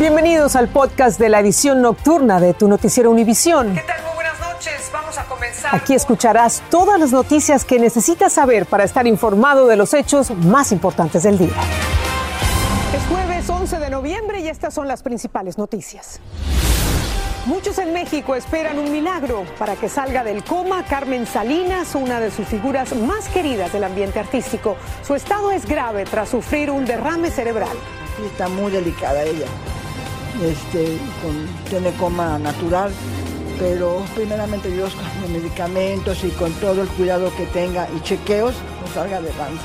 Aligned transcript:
Bienvenidos 0.00 0.56
al 0.56 0.68
podcast 0.68 1.20
de 1.20 1.28
la 1.28 1.40
edición 1.40 1.82
nocturna 1.82 2.40
de 2.40 2.54
tu 2.54 2.68
noticiero 2.68 3.10
Univisión. 3.10 3.74
¿Qué 3.74 3.82
tal? 3.82 4.02
Muy 4.02 4.14
buenas 4.14 4.40
noches. 4.40 4.90
Vamos 4.90 5.18
a 5.18 5.24
comenzar. 5.26 5.74
Aquí 5.76 5.92
escucharás 5.92 6.62
todas 6.70 6.98
las 6.98 7.12
noticias 7.12 7.66
que 7.66 7.78
necesitas 7.78 8.32
saber 8.32 8.64
para 8.64 8.84
estar 8.84 9.06
informado 9.06 9.66
de 9.66 9.76
los 9.76 9.92
hechos 9.92 10.30
más 10.30 10.72
importantes 10.72 11.24
del 11.24 11.36
día. 11.36 11.52
Es 12.96 13.06
jueves 13.10 13.50
11 13.50 13.78
de 13.78 13.90
noviembre 13.90 14.40
y 14.40 14.48
estas 14.48 14.72
son 14.72 14.88
las 14.88 15.02
principales 15.02 15.58
noticias. 15.58 16.18
Muchos 17.44 17.76
en 17.76 17.92
México 17.92 18.34
esperan 18.34 18.78
un 18.78 18.90
milagro 18.90 19.44
para 19.58 19.76
que 19.76 19.90
salga 19.90 20.24
del 20.24 20.42
coma 20.44 20.82
Carmen 20.86 21.26
Salinas, 21.26 21.94
una 21.94 22.20
de 22.20 22.30
sus 22.30 22.48
figuras 22.48 22.96
más 22.96 23.28
queridas 23.28 23.70
del 23.74 23.84
ambiente 23.84 24.18
artístico. 24.18 24.76
Su 25.06 25.14
estado 25.14 25.50
es 25.50 25.66
grave 25.66 26.06
tras 26.06 26.30
sufrir 26.30 26.70
un 26.70 26.86
derrame 26.86 27.30
cerebral. 27.30 27.76
Está 28.24 28.48
muy 28.48 28.72
delicada 28.72 29.24
ella. 29.24 29.44
Este, 30.42 30.96
con, 31.22 31.46
tiene 31.68 31.92
coma 31.98 32.38
natural, 32.38 32.90
pero 33.58 34.02
primeramente 34.14 34.70
Dios 34.70 34.94
con 34.94 35.04
los 35.20 35.30
medicamentos 35.30 36.24
y 36.24 36.30
con 36.30 36.50
todo 36.54 36.82
el 36.82 36.88
cuidado 36.88 37.30
que 37.36 37.44
tenga 37.46 37.86
y 37.94 38.00
chequeos, 38.00 38.54
no 38.80 38.94
salga 38.94 39.18
adelante. 39.18 39.62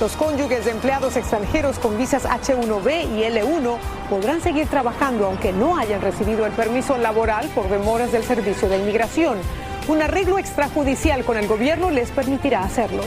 Los 0.00 0.12
cónyuges 0.16 0.64
de 0.64 0.72
empleados 0.72 1.16
extranjeros 1.16 1.78
con 1.78 1.96
visas 1.96 2.24
H1B 2.24 3.16
y 3.16 3.22
L1 3.22 3.76
podrán 4.10 4.42
seguir 4.42 4.66
trabajando 4.68 5.26
aunque 5.26 5.52
no 5.52 5.76
hayan 5.76 6.02
recibido 6.02 6.44
el 6.44 6.52
permiso 6.52 6.98
laboral 6.98 7.48
por 7.54 7.68
demoras 7.68 8.12
del 8.12 8.22
Servicio 8.22 8.68
de 8.68 8.78
Inmigración. 8.78 9.38
Un 9.88 10.02
arreglo 10.02 10.38
extrajudicial 10.38 11.24
con 11.24 11.38
el 11.38 11.46
gobierno 11.46 11.90
les 11.90 12.10
permitirá 12.10 12.62
hacerlo. 12.62 13.04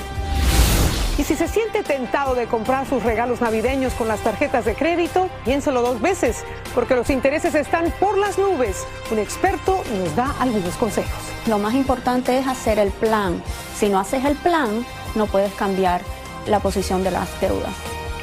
Y 1.20 1.26
si 1.26 1.36
se 1.36 1.50
siente 1.50 1.84
tentado 1.84 2.34
de 2.34 2.48
comprar 2.48 2.88
sus 2.88 3.04
regalos 3.04 3.42
navideños 3.42 3.92
con 3.96 4.08
las 4.08 4.22
tarjetas 4.22 4.64
de 4.64 4.74
crédito, 4.74 5.30
piénselo 5.44 5.82
dos 5.82 6.00
veces, 6.00 6.46
porque 6.74 6.96
los 6.96 7.10
intereses 7.10 7.56
están 7.56 7.94
por 8.00 8.18
las 8.18 8.38
nubes. 8.38 8.88
Un 9.12 9.20
experto 9.20 9.84
nos 9.98 10.16
da 10.16 10.34
algunos 10.40 10.78
consejos. 10.78 11.12
Lo 11.46 11.60
más 11.60 11.74
importante 11.74 12.40
es 12.40 12.48
hacer 12.48 12.80
el 12.80 12.92
plan. 12.92 13.44
Si 13.76 13.90
no 13.90 14.00
haces 14.00 14.24
el 14.24 14.38
plan, 14.38 14.86
no 15.14 15.26
puedes 15.26 15.54
cambiar 15.56 16.04
la 16.48 16.62
posición 16.62 17.04
de 17.04 17.12
las 17.12 17.42
deudas. 17.42 17.74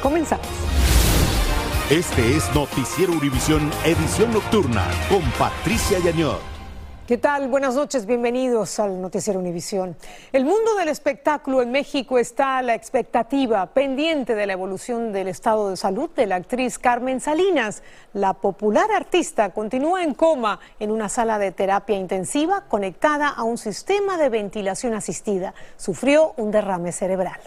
Comenzamos. 0.01 0.47
Este 1.91 2.35
es 2.35 2.51
Noticiero 2.55 3.13
Univisión 3.13 3.69
Edición 3.85 4.33
Nocturna 4.33 4.83
con 5.07 5.21
Patricia 5.37 5.99
Yañor. 5.99 6.56
¿Qué 7.07 7.17
tal? 7.17 7.47
Buenas 7.47 7.73
noches, 7.73 8.05
bienvenidos 8.05 8.81
al 8.81 8.99
Noticiero 8.99 9.39
Univisión. 9.39 9.95
El 10.33 10.43
mundo 10.43 10.75
del 10.75 10.89
espectáculo 10.89 11.61
en 11.61 11.71
México 11.71 12.17
está 12.17 12.57
a 12.57 12.61
la 12.61 12.75
expectativa 12.75 13.65
pendiente 13.67 14.35
de 14.35 14.45
la 14.45 14.51
evolución 14.51 15.13
del 15.13 15.29
estado 15.29 15.69
de 15.69 15.77
salud 15.77 16.09
de 16.09 16.25
la 16.25 16.35
actriz 16.35 16.77
Carmen 16.77 17.21
Salinas. 17.21 17.81
La 18.11 18.33
popular 18.33 18.91
artista 18.91 19.51
continúa 19.51 20.03
en 20.03 20.15
coma 20.15 20.59
en 20.81 20.91
una 20.91 21.07
sala 21.07 21.39
de 21.39 21.53
terapia 21.53 21.95
intensiva 21.95 22.65
conectada 22.67 23.29
a 23.29 23.43
un 23.43 23.57
sistema 23.57 24.17
de 24.17 24.27
ventilación 24.27 24.93
asistida. 24.93 25.53
Sufrió 25.77 26.33
un 26.35 26.51
derrame 26.51 26.91
cerebral. 26.91 27.39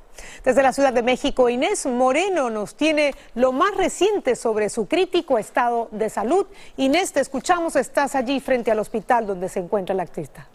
Desde 0.45 0.63
la 0.63 0.73
Ciudad 0.73 0.93
de 0.93 1.03
México, 1.03 1.49
Inés 1.49 1.87
Moreno 1.87 2.51
nos 2.51 2.75
tiene 2.75 3.15
lo 3.35 3.53
más 3.53 3.77
reciente 3.77 4.37
sobre 4.37 4.69
su 4.69 4.87
crítico 4.87 5.39
estado 5.39 5.89
de 5.93 6.11
salud. 6.11 6.47
Inés, 6.77 7.13
te 7.13 7.21
escuchamos, 7.21 7.77
estás 7.77 8.15
allí 8.15 8.41
frente 8.41 8.71
al 8.71 8.79
hospital 8.79 9.27
donde 9.27 9.48
se 9.48 9.61
encuentra 9.61 9.95
la 9.95 10.03
artista. 10.03 10.48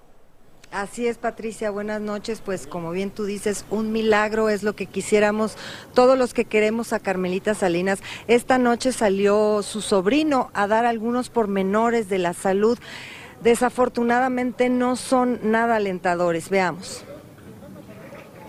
Así 0.72 1.08
es, 1.08 1.18
Patricia, 1.18 1.72
buenas 1.72 2.02
noches. 2.02 2.42
Pues 2.44 2.68
como 2.68 2.92
bien 2.92 3.10
tú 3.10 3.24
dices, 3.24 3.64
un 3.70 3.94
milagro 3.94 4.50
es 4.50 4.62
lo 4.62 4.76
que 4.76 4.88
quisiéramos 4.88 5.56
todos 5.94 6.18
los 6.18 6.34
que 6.34 6.44
queremos 6.44 6.92
a 6.92 7.00
Carmelita 7.00 7.54
Salinas. 7.54 8.00
Esta 8.28 8.58
noche 8.58 8.92
salió 8.92 9.64
su 9.64 9.80
sobrino 9.80 10.52
a 10.54 10.68
dar 10.68 10.86
algunos 10.86 11.30
pormenores 11.30 12.10
de 12.10 12.20
la 12.20 12.34
salud. 12.34 12.78
Desafortunadamente 13.42 14.68
no 14.68 14.98
son 14.98 15.40
nada 15.44 15.78
alentadores. 15.78 16.50
Veamos. 16.50 17.06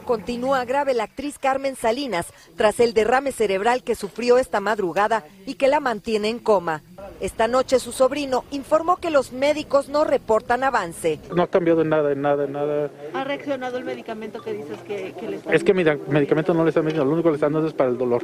Continúa 0.07 0.65
grave 0.65 0.95
la 0.95 1.03
actriz 1.03 1.37
Carmen 1.37 1.75
Salinas 1.75 2.27
tras 2.57 2.79
el 2.79 2.95
derrame 2.95 3.33
cerebral 3.33 3.83
que 3.83 3.97
sufrió 3.97 4.39
esta 4.39 4.61
madrugada 4.61 5.25
y 5.47 5.55
que 5.55 5.67
la 5.67 5.81
mantiene 5.81 6.29
en 6.29 6.39
coma. 6.39 6.83
Esta 7.21 7.49
noche 7.49 7.81
su 7.81 7.91
sobrino 7.91 8.45
informó 8.53 8.99
que 8.99 9.11
los 9.11 9.33
médicos 9.33 9.89
no 9.89 10.05
reportan 10.05 10.63
avance. 10.63 11.19
No 11.35 11.43
ha 11.43 11.47
cambiado 11.49 11.83
en 11.83 11.89
nada, 11.89 12.13
en 12.13 12.23
nada, 12.23 12.45
en 12.45 12.53
nada. 12.53 12.91
¿Ha 13.15 13.25
reaccionado 13.25 13.79
el 13.79 13.85
medicamento 13.85 14.41
que 14.41 14.53
dices 14.53 14.79
que, 14.87 15.13
que 15.19 15.29
le 15.29 15.37
está 15.37 15.53
Es 15.53 15.65
que 15.65 15.75
mira, 15.75 15.99
medicamento 16.09 16.55
no 16.55 16.63
le 16.63 16.69
están 16.69 16.85
dando, 16.87 17.05
lo 17.05 17.11
único 17.11 17.25
que 17.25 17.33
le 17.33 17.37
están 17.37 17.53
dando 17.53 17.67
es 17.67 17.75
para 17.75 17.91
el 17.91 17.99
dolor, 17.99 18.23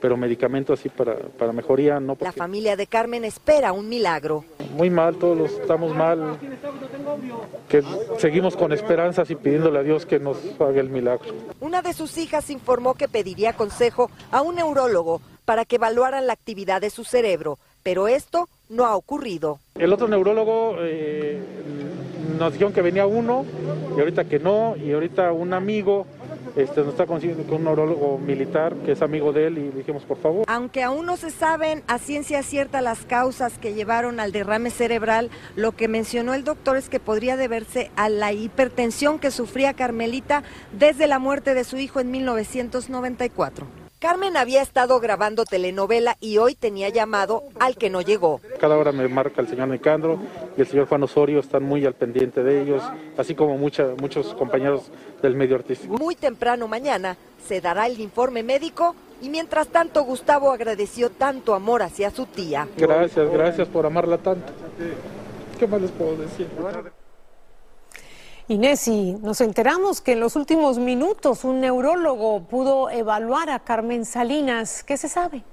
pero 0.00 0.16
medicamento 0.16 0.72
así 0.72 0.88
para, 0.88 1.14
para 1.16 1.52
mejoría 1.52 2.00
no. 2.00 2.12
La 2.12 2.14
Porque 2.16 2.32
familia 2.38 2.74
de 2.74 2.86
Carmen 2.86 3.24
espera 3.24 3.72
un 3.72 3.88
milagro. 3.88 4.44
muy 4.72 4.88
mal, 4.88 5.16
todos 5.16 5.36
los 5.36 5.52
estamos 5.52 5.94
mal. 5.94 6.38
Que 7.68 7.82
seguimos 8.18 8.56
con 8.56 8.72
esperanzas 8.72 9.30
y 9.30 9.34
pidiéndole 9.34 9.78
a 9.78 9.82
Dios 9.82 10.06
que 10.06 10.18
nos 10.18 10.38
haga 10.60 10.80
el 10.80 10.90
milagro. 10.90 11.34
Una 11.60 11.82
de 11.82 11.92
sus 11.92 12.16
hijas 12.18 12.50
informó 12.50 12.94
que 12.94 13.08
pediría 13.08 13.52
consejo 13.52 14.10
a 14.30 14.42
un 14.42 14.56
neurólogo 14.56 15.20
para 15.44 15.64
que 15.64 15.76
evaluaran 15.76 16.26
la 16.26 16.34
actividad 16.34 16.80
de 16.80 16.90
su 16.90 17.04
cerebro, 17.04 17.58
pero 17.82 18.08
esto 18.08 18.48
no 18.68 18.86
ha 18.86 18.96
ocurrido. 18.96 19.58
El 19.74 19.92
otro 19.92 20.08
neurólogo 20.08 20.76
eh, 20.80 21.40
nos 22.38 22.52
dijeron 22.52 22.72
que 22.72 22.82
venía 22.82 23.06
uno 23.06 23.44
y 23.96 24.00
ahorita 24.00 24.24
que 24.24 24.38
no 24.38 24.76
y 24.76 24.92
ahorita 24.92 25.32
un 25.32 25.54
amigo 25.54 26.06
este, 26.56 26.80
nos 26.80 26.90
está 26.90 27.06
consiguiendo 27.06 27.44
con 27.44 27.58
un 27.58 27.64
neurólogo 27.64 28.18
militar 28.18 28.74
que 28.84 28.92
es 28.92 29.02
amigo 29.02 29.32
de 29.32 29.46
él 29.46 29.58
y 29.58 29.68
dijimos 29.70 30.02
por 30.04 30.18
favor. 30.18 30.44
Aunque 30.48 30.82
aún 30.82 31.06
no 31.06 31.16
se 31.16 31.30
saben 31.30 31.82
a 31.86 31.98
ciencia 31.98 32.42
cierta 32.42 32.80
las 32.80 33.04
causas 33.04 33.58
que 33.58 33.74
llevaron 33.74 34.20
al 34.20 34.32
derrame 34.32 34.70
cerebral, 34.70 35.30
lo 35.56 35.72
que 35.72 35.88
mencionó 35.88 36.34
el 36.34 36.44
doctor 36.44 36.76
es 36.76 36.88
que 36.88 37.00
podría 37.00 37.36
deberse 37.36 37.90
a 37.96 38.08
la 38.08 38.32
hipertensión 38.32 39.18
que 39.18 39.30
sufría 39.30 39.74
Carmelita 39.74 40.42
desde 40.78 41.06
la 41.06 41.18
muerte 41.18 41.54
de 41.54 41.64
su 41.64 41.76
hijo 41.76 42.00
en 42.00 42.10
1994. 42.10 43.87
Carmen 43.98 44.36
había 44.36 44.62
estado 44.62 45.00
grabando 45.00 45.44
telenovela 45.44 46.16
y 46.20 46.38
hoy 46.38 46.54
tenía 46.54 46.88
llamado 46.88 47.42
al 47.58 47.76
que 47.76 47.90
no 47.90 48.00
llegó. 48.00 48.40
Cada 48.60 48.76
hora 48.78 48.92
me 48.92 49.08
marca 49.08 49.40
el 49.40 49.48
señor 49.48 49.68
Nicandro 49.68 50.20
y 50.56 50.60
el 50.60 50.66
señor 50.68 50.86
Juan 50.86 51.02
Osorio, 51.02 51.40
están 51.40 51.64
muy 51.64 51.84
al 51.84 51.94
pendiente 51.94 52.44
de 52.44 52.62
ellos, 52.62 52.82
así 53.16 53.34
como 53.34 53.58
mucha- 53.58 53.94
muchos 54.00 54.34
compañeros 54.34 54.90
del 55.20 55.34
medio 55.34 55.56
artístico. 55.56 55.94
Muy 55.98 56.14
temprano 56.14 56.68
mañana 56.68 57.16
se 57.46 57.60
dará 57.60 57.86
el 57.88 57.98
informe 58.00 58.44
médico 58.44 58.94
y 59.20 59.30
mientras 59.30 59.66
tanto 59.66 60.04
Gustavo 60.04 60.52
agradeció 60.52 61.10
tanto 61.10 61.54
amor 61.54 61.82
hacia 61.82 62.10
su 62.10 62.26
tía. 62.26 62.68
Gracias, 62.76 63.28
gracias 63.32 63.66
por 63.66 63.84
amarla 63.84 64.18
tanto. 64.18 64.52
¿Qué 65.58 65.66
más 65.66 65.82
les 65.82 65.90
puedo 65.90 66.14
decir? 66.16 66.46
Inés, 68.50 68.88
y 68.88 69.12
nos 69.12 69.42
enteramos 69.42 70.00
que 70.00 70.12
en 70.12 70.20
los 70.20 70.34
últimos 70.34 70.78
minutos 70.78 71.44
un 71.44 71.60
neurólogo 71.60 72.40
pudo 72.44 72.88
evaluar 72.88 73.50
a 73.50 73.58
Carmen 73.58 74.06
Salinas. 74.06 74.82
¿Qué 74.82 74.96
se 74.96 75.10
sabe? 75.10 75.44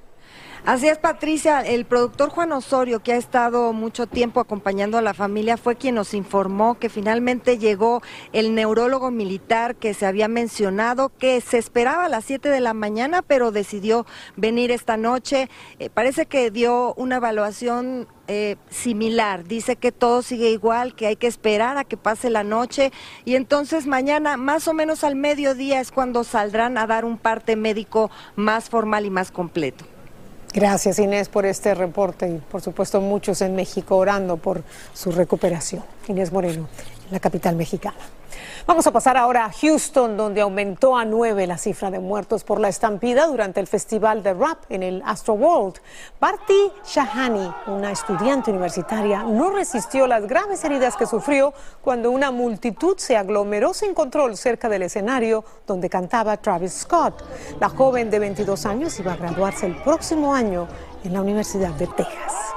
Así 0.65 0.87
es, 0.87 0.97
Patricia. 0.97 1.61
El 1.61 1.85
productor 1.85 2.29
Juan 2.29 2.51
Osorio, 2.51 2.99
que 3.03 3.13
ha 3.13 3.17
estado 3.17 3.71
mucho 3.71 4.07
tiempo 4.07 4.39
acompañando 4.39 4.97
a 4.97 5.03
la 5.03 5.13
familia, 5.13 5.57
fue 5.57 5.75
quien 5.75 5.93
nos 5.93 6.15
informó 6.15 6.79
que 6.79 6.89
finalmente 6.89 7.59
llegó 7.59 8.01
el 8.33 8.55
neurólogo 8.55 9.11
militar 9.11 9.75
que 9.75 9.93
se 9.93 10.07
había 10.07 10.27
mencionado, 10.27 11.09
que 11.19 11.39
se 11.39 11.59
esperaba 11.59 12.05
a 12.05 12.09
las 12.09 12.25
7 12.25 12.49
de 12.49 12.61
la 12.61 12.73
mañana, 12.73 13.21
pero 13.21 13.51
decidió 13.51 14.07
venir 14.37 14.71
esta 14.71 14.97
noche. 14.97 15.51
Eh, 15.77 15.91
parece 15.91 16.25
que 16.25 16.49
dio 16.49 16.95
una 16.95 17.17
evaluación 17.17 18.07
eh, 18.27 18.55
similar. 18.71 19.43
Dice 19.43 19.75
que 19.75 19.91
todo 19.91 20.23
sigue 20.23 20.49
igual, 20.49 20.95
que 20.95 21.05
hay 21.05 21.15
que 21.15 21.27
esperar 21.27 21.77
a 21.77 21.83
que 21.83 21.95
pase 21.95 22.31
la 22.31 22.43
noche 22.43 22.91
y 23.23 23.35
entonces 23.35 23.85
mañana, 23.85 24.35
más 24.35 24.67
o 24.67 24.73
menos 24.73 25.03
al 25.03 25.15
mediodía, 25.15 25.79
es 25.79 25.91
cuando 25.91 26.23
saldrán 26.23 26.79
a 26.79 26.87
dar 26.87 27.05
un 27.05 27.19
parte 27.19 27.55
médico 27.55 28.09
más 28.35 28.67
formal 28.71 29.05
y 29.05 29.11
más 29.11 29.29
completo. 29.29 29.85
Gracias 30.55 30.99
Inés 30.99 31.27
por 31.27 31.45
este 31.45 31.75
reporte 31.75 32.29
y 32.29 32.37
por 32.37 32.61
supuesto 32.61 33.01
muchos 33.01 33.41
en 33.41 33.55
México 33.55 33.97
orando 33.97 34.37
por 34.37 34.63
su 34.93 35.11
recuperación. 35.11 35.83
Inés 36.07 36.31
Moreno, 36.31 36.69
en 37.07 37.11
la 37.11 37.19
capital 37.19 37.57
mexicana. 37.57 37.97
Vamos 38.67 38.87
a 38.87 38.91
pasar 38.91 39.15
ahora 39.15 39.45
a 39.45 39.51
Houston, 39.51 40.17
donde 40.17 40.41
aumentó 40.41 40.97
a 40.97 41.05
nueve 41.05 41.45
la 41.45 41.59
cifra 41.59 41.91
de 41.91 41.99
muertos 41.99 42.43
por 42.43 42.59
la 42.59 42.67
estampida 42.67 43.27
durante 43.27 43.59
el 43.59 43.67
festival 43.67 44.23
de 44.23 44.33
rap 44.33 44.57
en 44.69 44.81
el 44.81 45.03
Astro 45.05 45.35
World. 45.35 45.75
Barty 46.19 46.71
Shahani, 46.83 47.53
una 47.67 47.91
estudiante 47.91 48.49
universitaria, 48.49 49.21
no 49.21 49.51
resistió 49.51 50.07
las 50.07 50.25
graves 50.25 50.63
heridas 50.63 50.97
que 50.97 51.05
sufrió 51.05 51.53
cuando 51.83 52.09
una 52.09 52.31
multitud 52.31 52.97
se 52.97 53.15
aglomeró 53.15 53.71
sin 53.75 53.93
control 53.93 54.35
cerca 54.35 54.67
del 54.67 54.81
escenario 54.81 55.45
donde 55.67 55.87
cantaba 55.87 56.35
Travis 56.37 56.73
Scott. 56.73 57.23
La 57.59 57.69
joven 57.69 58.09
de 58.09 58.17
22 58.17 58.65
años 58.65 58.99
iba 58.99 59.13
a 59.13 59.17
graduarse 59.17 59.67
el 59.67 59.75
próximo 59.75 60.33
año 60.33 60.67
en 61.03 61.13
la 61.13 61.21
Universidad 61.21 61.69
de 61.73 61.85
Texas. 61.85 62.54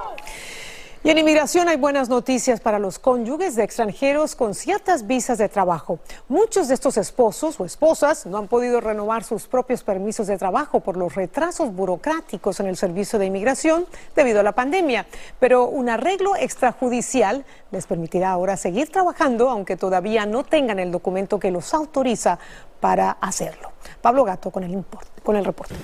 Y 1.04 1.10
en 1.10 1.18
inmigración 1.18 1.68
hay 1.68 1.76
buenas 1.76 2.08
noticias 2.08 2.60
para 2.60 2.80
los 2.80 2.98
cónyuges 2.98 3.54
de 3.54 3.62
extranjeros 3.62 4.34
con 4.34 4.52
ciertas 4.52 5.06
visas 5.06 5.38
de 5.38 5.48
trabajo. 5.48 6.00
Muchos 6.28 6.66
de 6.66 6.74
estos 6.74 6.96
esposos 6.96 7.60
o 7.60 7.64
esposas 7.64 8.26
no 8.26 8.36
han 8.36 8.48
podido 8.48 8.80
renovar 8.80 9.22
sus 9.22 9.46
propios 9.46 9.84
permisos 9.84 10.26
de 10.26 10.36
trabajo 10.36 10.80
por 10.80 10.96
los 10.96 11.14
retrasos 11.14 11.72
burocráticos 11.72 12.58
en 12.58 12.66
el 12.66 12.76
servicio 12.76 13.16
de 13.20 13.26
inmigración 13.26 13.86
debido 14.16 14.40
a 14.40 14.42
la 14.42 14.52
pandemia. 14.52 15.06
Pero 15.38 15.68
un 15.68 15.88
arreglo 15.88 16.34
extrajudicial 16.34 17.44
les 17.70 17.86
permitirá 17.86 18.30
ahora 18.30 18.56
seguir 18.56 18.90
trabajando 18.90 19.50
aunque 19.50 19.76
todavía 19.76 20.26
no 20.26 20.42
tengan 20.42 20.80
el 20.80 20.90
documento 20.90 21.38
que 21.38 21.52
los 21.52 21.72
autoriza 21.74 22.40
para 22.80 23.12
hacerlo. 23.20 23.70
Pablo 24.02 24.24
Gato 24.24 24.50
con 24.50 24.64
el, 24.64 24.84
con 25.22 25.36
el 25.36 25.44
reporte. 25.44 25.76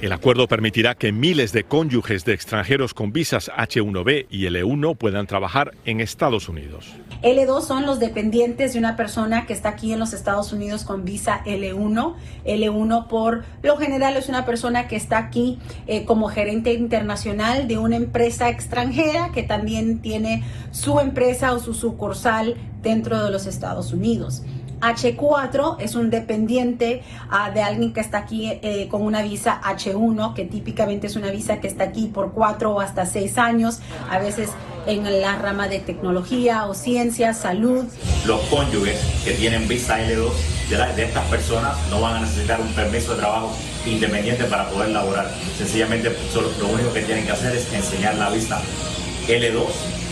El 0.00 0.12
acuerdo 0.12 0.46
permitirá 0.46 0.94
que 0.94 1.10
miles 1.10 1.50
de 1.50 1.64
cónyuges 1.64 2.24
de 2.24 2.32
extranjeros 2.32 2.94
con 2.94 3.12
visas 3.12 3.50
H1B 3.56 4.26
y 4.30 4.44
L1 4.44 4.96
puedan 4.96 5.26
trabajar 5.26 5.72
en 5.86 6.00
Estados 6.00 6.48
Unidos. 6.48 6.94
L2 7.22 7.62
son 7.62 7.84
los 7.84 7.98
dependientes 7.98 8.74
de 8.74 8.78
una 8.78 8.94
persona 8.94 9.44
que 9.44 9.52
está 9.52 9.70
aquí 9.70 9.92
en 9.92 9.98
los 9.98 10.12
Estados 10.12 10.52
Unidos 10.52 10.84
con 10.84 11.04
visa 11.04 11.42
L1. 11.44 12.14
L1 12.44 13.08
por 13.08 13.44
lo 13.64 13.76
general 13.76 14.16
es 14.16 14.28
una 14.28 14.46
persona 14.46 14.86
que 14.86 14.94
está 14.94 15.18
aquí 15.18 15.58
eh, 15.88 16.04
como 16.04 16.28
gerente 16.28 16.74
internacional 16.74 17.66
de 17.66 17.78
una 17.78 17.96
empresa 17.96 18.50
extranjera 18.50 19.32
que 19.32 19.42
también 19.42 19.98
tiene 19.98 20.44
su 20.70 21.00
empresa 21.00 21.52
o 21.52 21.58
su 21.58 21.74
sucursal 21.74 22.54
dentro 22.82 23.24
de 23.24 23.32
los 23.32 23.46
Estados 23.46 23.92
Unidos. 23.92 24.44
H4 24.80 25.76
es 25.80 25.94
un 25.94 26.10
dependiente 26.10 27.02
ah, 27.30 27.50
de 27.50 27.62
alguien 27.62 27.92
que 27.92 28.00
está 28.00 28.18
aquí 28.18 28.50
eh, 28.62 28.88
con 28.90 29.02
una 29.02 29.22
visa 29.22 29.60
H1, 29.62 30.34
que 30.34 30.44
típicamente 30.44 31.06
es 31.06 31.16
una 31.16 31.30
visa 31.30 31.60
que 31.60 31.68
está 31.68 31.84
aquí 31.84 32.06
por 32.06 32.32
cuatro 32.32 32.74
o 32.74 32.80
hasta 32.80 33.06
seis 33.06 33.38
años, 33.38 33.80
a 34.10 34.18
veces 34.18 34.50
en 34.86 35.20
la 35.20 35.36
rama 35.36 35.68
de 35.68 35.80
tecnología 35.80 36.66
o 36.66 36.74
ciencia, 36.74 37.34
salud. 37.34 37.84
Los 38.26 38.40
cónyuges 38.42 38.98
que 39.24 39.32
tienen 39.32 39.68
visa 39.68 40.00
L2 40.00 40.30
de, 40.70 41.02
estas 41.02 41.24
personas 41.26 41.76
no 41.90 42.00
van 42.00 42.16
a 42.16 42.20
necesitar 42.20 42.60
un 42.60 42.68
permiso 42.68 43.14
de 43.14 43.20
trabajo 43.20 43.54
independiente 43.86 44.44
para 44.44 44.68
poder 44.70 44.90
laborar. 44.90 45.30
Sencillamente 45.56 46.10
lo 46.34 46.68
único 46.68 46.92
que 46.92 47.02
tienen 47.02 47.24
que 47.24 47.32
hacer 47.32 47.54
es 47.54 47.72
enseñar 47.72 48.14
la 48.16 48.30
visa 48.30 48.60
L2 49.26 49.64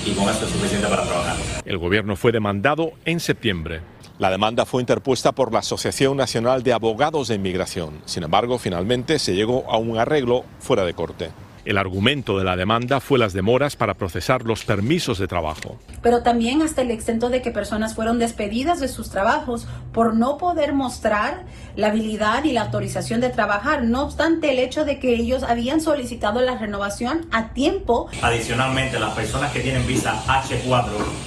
y 0.07 0.13
con 0.13 0.29
eso 0.29 0.45
es 0.45 0.53
suficiente 0.53 0.87
para 0.87 1.05
trabajar. 1.05 1.37
El 1.65 1.79
gobierno 1.79 2.17
fue 2.17 2.33
demandado 2.33 2.93
en 3.05 3.21
septiembre. 3.21 3.81
La 4.19 4.31
demanda 4.31 4.65
fue 4.65 4.81
interpuesta 4.81 5.33
por 5.33 5.53
la 5.53 5.59
Asociación 5.59 6.17
Nacional 6.17 6.63
de 6.63 6.73
Abogados 6.73 7.29
de 7.29 7.35
Inmigración. 7.35 8.01
Sin 8.07 8.23
embargo, 8.23 8.59
finalmente 8.59 9.19
se 9.19 9.35
llegó 9.35 9.71
a 9.71 9.77
un 9.77 9.99
arreglo 9.99 10.45
fuera 10.59 10.87
de 10.87 10.95
corte. 10.95 11.31
El 11.67 11.79
argumento 11.79 12.39
de 12.39 12.45
la 12.45 12.55
demanda 12.55 13.01
fue 13.01 13.19
las 13.19 13.33
demoras 13.33 13.75
para 13.75 13.95
procesar 13.95 14.45
los 14.45 14.65
permisos 14.65 15.19
de 15.19 15.27
trabajo. 15.27 15.81
Pero 16.01 16.23
también 16.23 16.63
hasta 16.63 16.83
el 16.83 16.93
exento 16.93 17.29
de 17.29 17.43
que 17.43 17.51
personas 17.51 17.97
fueron 17.97 18.21
despedidas 18.21 18.79
de 18.79 18.87
sus 18.87 19.11
trabajos 19.11 19.67
por 19.93 20.15
no 20.15 20.39
poder 20.39 20.75
mostrar 20.75 21.43
la 21.75 21.89
habilidad 21.89 22.45
y 22.45 22.53
la 22.53 22.63
autorización 22.63 23.21
de 23.21 23.31
trabajar, 23.31 23.83
no 23.83 24.05
obstante 24.05 24.53
el 24.53 24.61
hecho 24.61 24.85
de 24.85 25.01
que 25.01 25.17
ellos 25.17 25.43
habían 25.43 25.81
solicitado 25.81 26.41
la 26.41 26.57
renovación 26.57 27.27
a 27.33 27.49
tiempo. 27.49 28.09
Adicionalmente, 28.23 29.01
las 29.01 29.15
personas 29.15 29.51
que 29.51 29.59
tienen 29.59 29.85
visa 29.89 30.23
H4 30.25 30.87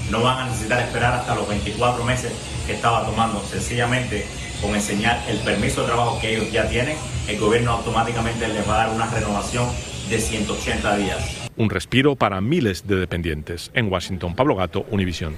no 0.09 0.21
van 0.21 0.37
a 0.37 0.45
necesitar 0.45 0.79
esperar 0.79 1.15
hasta 1.15 1.35
los 1.35 1.49
24 1.49 2.05
meses 2.05 2.31
que 2.65 2.75
estaba 2.75 3.05
tomando. 3.05 3.41
Sencillamente, 3.41 4.25
con 4.61 4.73
enseñar 4.73 5.21
el 5.27 5.39
permiso 5.39 5.81
de 5.81 5.87
trabajo 5.87 6.17
que 6.21 6.37
ellos 6.37 6.49
ya 6.49 6.69
tienen, 6.69 6.97
el 7.27 7.37
gobierno 7.37 7.73
automáticamente 7.73 8.47
les 8.47 8.67
va 8.67 8.75
a 8.75 8.87
dar 8.87 8.95
una 8.95 9.05
renovación 9.07 9.67
de 10.09 10.19
180 10.19 10.97
días. 10.97 11.49
Un 11.55 11.69
respiro 11.69 12.15
para 12.15 12.41
miles 12.41 12.87
de 12.87 12.95
dependientes. 12.95 13.69
En 13.73 13.91
Washington, 13.91 14.35
Pablo 14.35 14.55
Gato, 14.55 14.85
Univisión. 14.89 15.35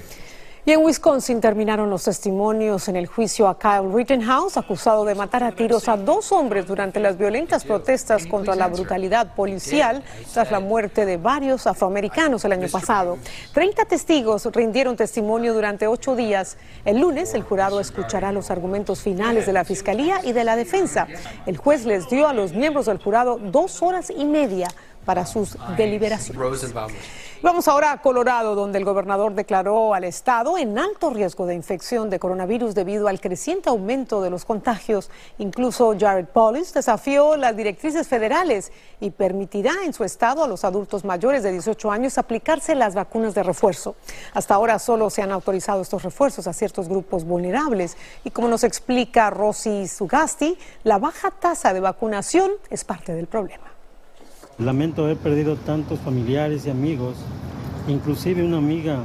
Y 0.64 0.74
en 0.74 0.84
Wisconsin 0.84 1.42
terminaron 1.42 1.90
los 1.90 2.04
testimonios 2.04 2.88
en 2.88 2.96
el 2.96 3.08
juicio 3.08 3.48
a 3.48 3.58
Kyle 3.58 3.92
Rittenhouse, 3.92 4.58
acusado 4.58 5.06
de 5.06 5.16
matar 5.16 5.44
a 5.44 5.54
tiros 5.54 5.90
a 5.90 5.98
dos 5.98 6.32
hombres 6.32 6.68
durante 6.68 7.00
las 7.00 7.18
violentas 7.18 7.64
protestas 7.64 8.28
contra 8.28 8.56
la 8.56 8.68
brutalidad 8.68 9.34
policial 9.34 10.04
tras 10.32 10.52
la 10.52 10.60
muerte 10.60 11.08
de 11.08 11.18
varios 11.18 11.66
afroamericanos 11.66 12.46
el 12.46 12.52
año 12.52 12.68
pasado. 12.68 13.18
Treinta 13.56 13.86
testigos 13.86 14.46
rindieron 14.54 14.96
testimonio 14.96 15.56
durante 15.56 15.88
ocho 15.88 16.16
días. 16.16 16.58
El 16.86 17.00
lunes 17.00 17.34
el 17.34 17.42
jurado 17.42 17.80
escuchará 17.80 18.32
los 18.32 18.52
argumentos 18.52 19.02
finales 19.02 19.48
de 19.48 19.54
la 19.54 19.66
fiscalía 19.66 20.22
y 20.24 20.32
de 20.32 20.44
la 20.44 20.56
defensa. 20.56 21.08
El 21.48 21.58
juez 21.58 21.86
les 21.86 22.08
dio 22.08 22.28
a 22.28 22.34
los 22.34 22.54
miembros 22.54 22.86
del 22.86 23.00
jurado 23.00 23.40
dos 23.42 23.82
horas 23.82 24.12
y 24.16 24.26
media 24.26 24.68
para 25.06 25.26
sus 25.26 25.58
deliberaciones. 25.76 26.40
Vamos 27.44 27.68
ahora 27.68 27.92
a 27.92 28.02
Colorado, 28.04 28.54
donde 28.54 28.78
el 28.78 28.86
gobernador 28.86 29.34
declaró 29.34 29.96
al 29.96 30.04
estado 30.04 30.60
en 30.60 30.78
alto 30.78 31.10
riesgo 31.10 31.48
de 31.48 31.56
infección 31.56 32.12
de 32.12 32.20
coronavirus 32.20 32.76
debido 32.76 33.08
al 33.08 33.20
creciente 33.20 33.70
aumento 33.70 34.22
de 34.22 34.30
los 34.30 34.46
contagios. 34.46 35.10
Incluso 35.40 35.96
Jared 36.00 36.28
Polis 36.28 36.72
desafió 36.72 37.36
las 37.38 37.58
directrices 37.58 38.08
federales 38.08 38.72
y 39.00 39.10
permitirá 39.10 39.74
en 39.84 39.92
su 39.92 40.04
estado 40.04 40.44
a 40.44 40.48
los 40.48 40.64
adultos 40.64 41.04
mayores 41.04 41.42
de 41.42 41.52
18 41.52 41.92
años 41.92 42.20
aplicarse 42.20 42.76
las 42.76 42.94
vacunas 42.94 43.34
de 43.34 43.42
refuerzo. 43.42 43.96
Hasta 44.36 44.54
ahora 44.54 44.78
solo 44.78 45.10
se 45.10 45.24
han 45.24 45.32
autorizado 45.32 45.82
estos 45.82 46.04
refuerzos 46.04 46.46
a 46.46 46.54
ciertos 46.54 46.88
grupos 46.88 47.26
vulnerables 47.26 47.98
y 48.24 48.30
como 48.30 48.50
nos 48.50 48.64
explica 48.64 49.32
Rosy 49.32 49.88
Sugasti, 49.88 50.60
la 50.84 51.00
baja 51.00 51.32
tasa 51.32 51.74
de 51.74 51.80
vacunación 51.80 52.52
es 52.70 52.84
parte 52.84 53.16
del 53.16 53.26
problema. 53.26 53.81
Lamento 54.62 55.06
haber 55.06 55.18
perdido 55.18 55.56
tantos 55.56 56.00
familiares 56.02 56.68
y 56.68 56.70
amigos, 56.70 57.16
inclusive 57.88 58.44
una 58.44 58.58
amiga 58.58 59.00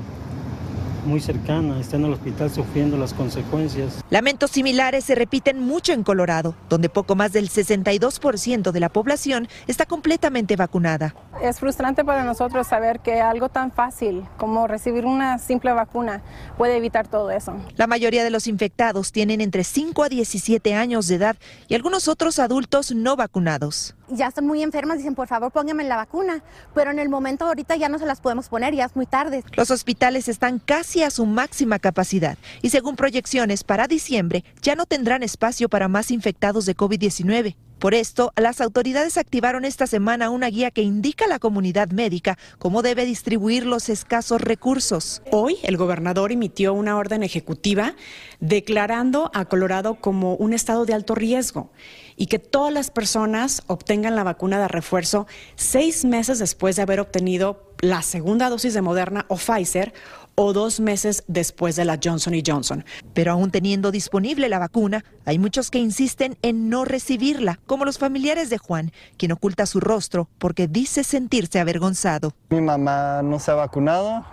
muy 1.07 1.19
cercana, 1.19 1.81
está 1.81 1.97
en 1.97 2.05
el 2.05 2.13
hospital 2.13 2.51
sufriendo 2.51 2.99
las 2.99 3.15
consecuencias. 3.15 4.05
Lamentos 4.11 4.51
similares 4.51 5.05
se 5.05 5.15
repiten 5.15 5.61
mucho 5.61 5.95
en 5.95 6.03
Colorado, 6.03 6.55
donde 6.69 6.91
poco 6.91 7.15
más 7.15 7.33
del 7.33 7.49
62% 7.49 8.71
de 8.71 8.81
la 8.81 8.91
población 8.91 9.49
está 9.67 9.87
completamente 9.87 10.57
vacunada. 10.57 11.15
Es 11.41 11.59
frustrante 11.59 12.05
para 12.05 12.23
nosotros 12.25 12.67
saber 12.67 13.01
que 13.01 13.23
algo 13.23 13.49
tan 13.49 13.73
fácil 13.73 14.25
como 14.37 14.67
recibir 14.67 15.07
una 15.07 15.39
simple 15.39 15.73
vacuna 15.73 16.21
puede 16.59 16.77
evitar 16.77 17.09
todo 17.09 17.31
eso. 17.31 17.57
La 17.77 17.87
mayoría 17.87 18.25
de 18.25 18.31
los 18.31 18.47
infectados 18.47 19.11
tienen 19.11 19.41
entre 19.41 19.65
5 19.65 20.03
a 20.03 20.09
17 20.11 20.75
años 20.75 21.07
de 21.09 21.15
edad 21.15 21.37
y 21.67 21.75
algunos 21.75 22.09
otros 22.09 22.39
adultos 22.41 22.95
no 22.95 23.17
vacunados 23.17 23.96
ya 24.09 24.29
están 24.29 24.47
muy 24.47 24.63
enfermas, 24.63 24.99
dicen 24.99 25.15
por 25.15 25.29
favor 25.29 25.51
pónganme 25.51 25.85
la 25.85 25.97
vacuna, 25.97 26.43
pero 26.75 26.91
en 26.91 26.99
el 26.99 27.09
momento 27.09 27.47
ahorita 27.47 27.77
ya 27.77 27.89
no 27.89 27.99
se 27.99 28.07
las 28.07 28.21
podemos 28.21 28.49
poner, 28.49 28.75
ya 28.75 28.85
es 28.85 28.97
muy 28.97 29.07
tarde. 29.07 29.45
Los 29.57 29.71
hospitales 29.71 30.29
están 30.29 30.59
casi 30.59 31.03
a 31.03 31.11
su 31.11 31.27
máxima 31.27 31.79
capacidad 31.79 32.39
y 32.63 32.71
según 32.71 32.97
proyecciones 32.97 33.65
para 33.65 33.87
diciembre 33.87 34.45
ya 34.63 34.75
no 34.75 34.87
tendrán 34.87 35.23
espacio 35.23 35.69
para 35.69 35.89
más 35.89 36.11
infectados 36.11 36.67
de 36.67 36.77
COVID-19. 36.77 37.57
Por 37.79 37.93
esto, 37.93 38.33
las 38.37 38.63
autoridades 38.63 39.19
activaron 39.19 39.67
esta 39.67 39.87
semana 39.87 40.31
una 40.31 40.47
guía 40.47 40.71
que 40.71 40.81
indica 40.81 41.27
a 41.27 41.29
la 41.29 41.39
comunidad 41.39 41.91
médica 41.91 42.39
cómo 42.59 42.81
debe 42.81 43.05
distribuir 43.05 43.67
los 43.67 43.91
escasos 43.91 44.41
recursos. 44.41 45.21
Hoy 45.31 45.59
el 45.63 45.77
gobernador 45.77 46.33
emitió 46.33 46.73
una 46.73 46.97
orden 46.97 47.23
ejecutiva 47.23 47.95
declarando 48.41 49.31
a 49.35 49.45
Colorado 49.45 49.97
como 49.97 50.37
un 50.37 50.55
estado 50.55 50.87
de 50.87 50.95
alto 50.95 51.15
riesgo 51.15 51.71
y 52.17 52.27
que 52.27 52.39
todas 52.39 52.73
las 52.73 52.91
personas 52.91 53.63
obtengan 53.67 54.17
la 54.17 54.25
vacuna 54.25 54.59
de 54.59 54.69
refuerzo 54.69 55.27
seis 55.55 56.05
meses 56.05 56.39
después 56.39 56.77
de 56.77 56.83
haber 56.83 57.01
obtenido 57.01 57.73
la 57.81 58.03
segunda 58.03 58.49
dosis 58.49 58.75
de 58.75 58.83
Moderna 58.83 59.27
o 59.29 59.37
Pfizer 59.37 59.93
o 60.35 60.53
dos 60.53 60.81
meses 60.81 61.25
después 61.27 61.77
de 61.77 61.85
la 61.85 61.99
Johnson 62.03 62.35
Johnson. 62.47 62.85
Pero 63.15 63.33
aún 63.33 63.51
teniendo 63.51 63.91
disponible 63.91 64.49
la 64.49 64.59
vacuna, 64.59 65.05
hay 65.25 65.39
muchos 65.39 65.71
que 65.71 65.79
insisten 65.79 66.37
en 66.43 66.69
no 66.69 66.85
recibirla, 66.85 67.59
como 67.67 67.85
los 67.85 67.99
familiares 67.99 68.51
de 68.51 68.59
Juan, 68.59 68.93
quien 69.17 69.33
oculta 69.33 69.67
su 69.67 69.81
rostro 69.81 70.29
porque 70.39 70.69
dice 70.69 71.05
sentirse 71.05 71.59
avergonzado. 71.59 72.33
Mi 72.51 72.61
mamá 72.61 73.23
no 73.23 73.39
se 73.39 73.51
ha 73.51 73.55
vacunado, 73.55 74.25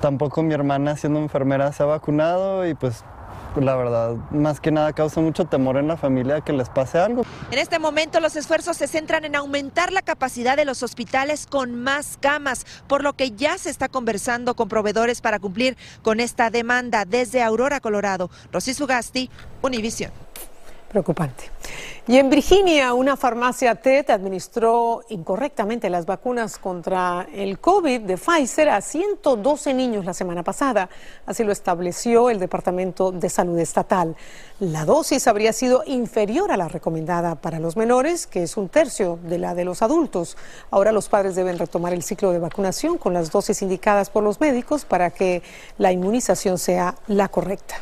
tampoco 0.00 0.42
mi 0.42 0.52
hermana 0.52 0.96
siendo 0.96 1.20
enfermera 1.20 1.72
se 1.72 1.84
ha 1.84 1.86
vacunado 1.86 2.66
y 2.66 2.74
pues 2.74 3.04
la 3.56 3.76
verdad, 3.76 4.16
más 4.30 4.60
que 4.60 4.70
nada 4.70 4.92
causa 4.92 5.20
mucho 5.20 5.44
temor 5.44 5.76
en 5.76 5.88
la 5.88 5.96
familia 5.96 6.40
que 6.40 6.52
les 6.52 6.68
pase 6.68 6.98
algo. 6.98 7.24
En 7.50 7.58
este 7.58 7.78
momento 7.78 8.20
los 8.20 8.36
esfuerzos 8.36 8.76
se 8.76 8.86
centran 8.86 9.24
en 9.24 9.36
aumentar 9.36 9.92
la 9.92 10.02
capacidad 10.02 10.56
de 10.56 10.64
los 10.64 10.82
hospitales 10.82 11.46
con 11.46 11.74
más 11.74 12.18
camas, 12.20 12.66
por 12.86 13.02
lo 13.02 13.14
que 13.14 13.32
ya 13.32 13.58
se 13.58 13.70
está 13.70 13.88
conversando 13.88 14.54
con 14.54 14.68
proveedores 14.68 15.20
para 15.20 15.38
cumplir 15.38 15.76
con 16.02 16.20
esta 16.20 16.50
demanda 16.50 17.04
desde 17.04 17.42
Aurora, 17.42 17.80
Colorado. 17.80 18.30
Rosy 18.52 18.74
Sugasti, 18.74 19.30
Univision. 19.62 20.10
Preocupante. 20.90 21.44
Y 22.08 22.16
en 22.16 22.28
Virginia, 22.30 22.94
una 22.94 23.16
farmacia 23.16 23.76
TED 23.76 24.10
administró 24.10 25.02
incorrectamente 25.10 25.88
las 25.88 26.04
vacunas 26.04 26.58
contra 26.58 27.28
el 27.32 27.60
COVID 27.60 28.00
de 28.00 28.16
Pfizer 28.16 28.70
a 28.70 28.80
112 28.80 29.72
niños 29.72 30.04
la 30.04 30.12
semana 30.12 30.42
pasada. 30.42 30.90
Así 31.26 31.44
lo 31.44 31.52
estableció 31.52 32.28
el 32.28 32.40
Departamento 32.40 33.12
de 33.12 33.30
Salud 33.30 33.56
Estatal. 33.60 34.16
La 34.58 34.84
dosis 34.84 35.28
habría 35.28 35.52
sido 35.52 35.84
inferior 35.86 36.50
a 36.50 36.56
la 36.56 36.66
recomendada 36.66 37.36
para 37.36 37.60
los 37.60 37.76
menores, 37.76 38.26
que 38.26 38.42
es 38.42 38.56
un 38.56 38.68
tercio 38.68 39.20
de 39.22 39.38
la 39.38 39.54
de 39.54 39.64
los 39.64 39.82
adultos. 39.82 40.36
Ahora 40.72 40.90
los 40.90 41.08
padres 41.08 41.36
deben 41.36 41.56
retomar 41.56 41.92
el 41.92 42.02
ciclo 42.02 42.32
de 42.32 42.40
vacunación 42.40 42.98
con 42.98 43.14
las 43.14 43.30
dosis 43.30 43.62
indicadas 43.62 44.10
por 44.10 44.24
los 44.24 44.40
médicos 44.40 44.84
para 44.84 45.10
que 45.10 45.44
la 45.78 45.92
inmunización 45.92 46.58
sea 46.58 46.96
la 47.06 47.28
correcta. 47.28 47.76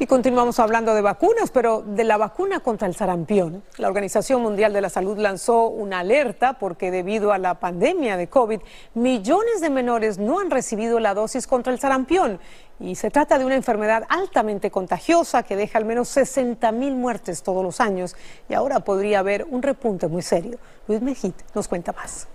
Y 0.00 0.06
continuamos 0.06 0.58
hablando 0.58 0.94
de 0.94 1.02
vacunas, 1.02 1.50
pero 1.50 1.82
de 1.82 2.04
la 2.04 2.16
vacuna 2.16 2.60
contra 2.60 2.88
el 2.88 2.94
sarampión. 2.94 3.62
La 3.76 3.86
Organización 3.86 4.40
Mundial 4.40 4.72
de 4.72 4.80
la 4.80 4.88
Salud 4.88 5.18
lanzó 5.18 5.66
una 5.66 5.98
alerta 5.98 6.54
porque 6.54 6.90
debido 6.90 7.34
a 7.34 7.38
la 7.38 7.60
pandemia 7.60 8.16
de 8.16 8.26
COVID, 8.26 8.60
millones 8.94 9.60
de 9.60 9.68
menores 9.68 10.16
no 10.16 10.40
han 10.40 10.50
recibido 10.50 11.00
la 11.00 11.12
dosis 11.12 11.46
contra 11.46 11.70
el 11.70 11.78
sarampión. 11.78 12.40
Y 12.80 12.94
se 12.94 13.10
trata 13.10 13.38
de 13.38 13.44
una 13.44 13.56
enfermedad 13.56 14.04
altamente 14.08 14.70
contagiosa 14.70 15.42
que 15.42 15.54
deja 15.54 15.76
al 15.76 15.84
menos 15.84 16.08
60 16.08 16.72
mil 16.72 16.94
muertes 16.94 17.42
todos 17.42 17.62
los 17.62 17.78
años 17.78 18.16
y 18.48 18.54
ahora 18.54 18.80
podría 18.80 19.18
haber 19.18 19.44
un 19.50 19.60
repunte 19.60 20.08
muy 20.08 20.22
serio. 20.22 20.58
Luis 20.88 21.02
Mejit 21.02 21.36
nos 21.54 21.68
cuenta 21.68 21.92
más. 21.92 22.26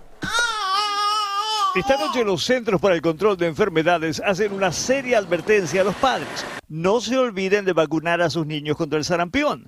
Esta 1.76 1.98
noche 1.98 2.24
los 2.24 2.42
Centros 2.42 2.80
para 2.80 2.94
el 2.94 3.02
Control 3.02 3.36
de 3.36 3.46
Enfermedades 3.46 4.22
hacen 4.24 4.54
una 4.54 4.72
seria 4.72 5.18
advertencia 5.18 5.82
a 5.82 5.84
los 5.84 5.94
padres. 5.96 6.26
No 6.68 7.02
se 7.02 7.18
olviden 7.18 7.66
de 7.66 7.74
vacunar 7.74 8.22
a 8.22 8.30
sus 8.30 8.46
niños 8.46 8.78
contra 8.78 8.98
el 8.98 9.04
sarampión. 9.04 9.66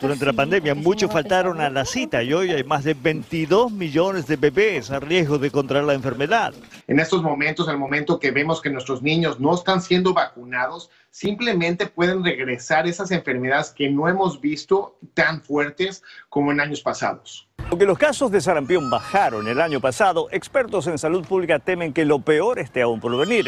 Durante 0.00 0.24
la 0.24 0.32
pandemia 0.32 0.74
muchos 0.74 1.12
faltaron 1.12 1.60
a 1.60 1.68
la 1.68 1.84
cita 1.84 2.22
y 2.22 2.32
hoy 2.32 2.50
hay 2.50 2.64
más 2.64 2.82
de 2.84 2.94
22 2.94 3.70
millones 3.72 4.26
de 4.26 4.36
bebés 4.36 4.90
a 4.90 5.00
riesgo 5.00 5.38
de 5.38 5.50
contraer 5.50 5.84
la 5.84 5.92
enfermedad. 5.92 6.54
En 6.88 6.98
estos 6.98 7.22
momentos, 7.22 7.68
en 7.68 7.74
el 7.74 7.78
momento 7.78 8.18
que 8.18 8.30
vemos 8.30 8.62
que 8.62 8.70
nuestros 8.70 9.02
niños 9.02 9.38
no 9.38 9.54
están 9.54 9.82
siendo 9.82 10.14
vacunados, 10.14 10.88
simplemente 11.10 11.86
pueden 11.86 12.24
regresar 12.24 12.86
esas 12.86 13.10
enfermedades 13.10 13.70
que 13.70 13.90
no 13.90 14.08
hemos 14.08 14.40
visto 14.40 14.96
tan 15.14 15.42
fuertes 15.42 16.02
como 16.28 16.52
en 16.52 16.60
años 16.60 16.80
pasados. 16.80 17.48
Aunque 17.68 17.86
los 17.86 17.98
casos 17.98 18.30
de 18.30 18.40
sarampión 18.40 18.90
bajaron 18.90 19.46
el 19.46 19.60
año 19.60 19.80
pasado, 19.80 20.28
expertos 20.32 20.86
en 20.86 20.98
salud 20.98 21.24
pública 21.26 21.58
temen 21.58 21.92
que 21.92 22.04
lo 22.04 22.20
peor 22.20 22.58
esté 22.58 22.82
aún 22.82 23.00
por 23.00 23.16
venir. 23.16 23.46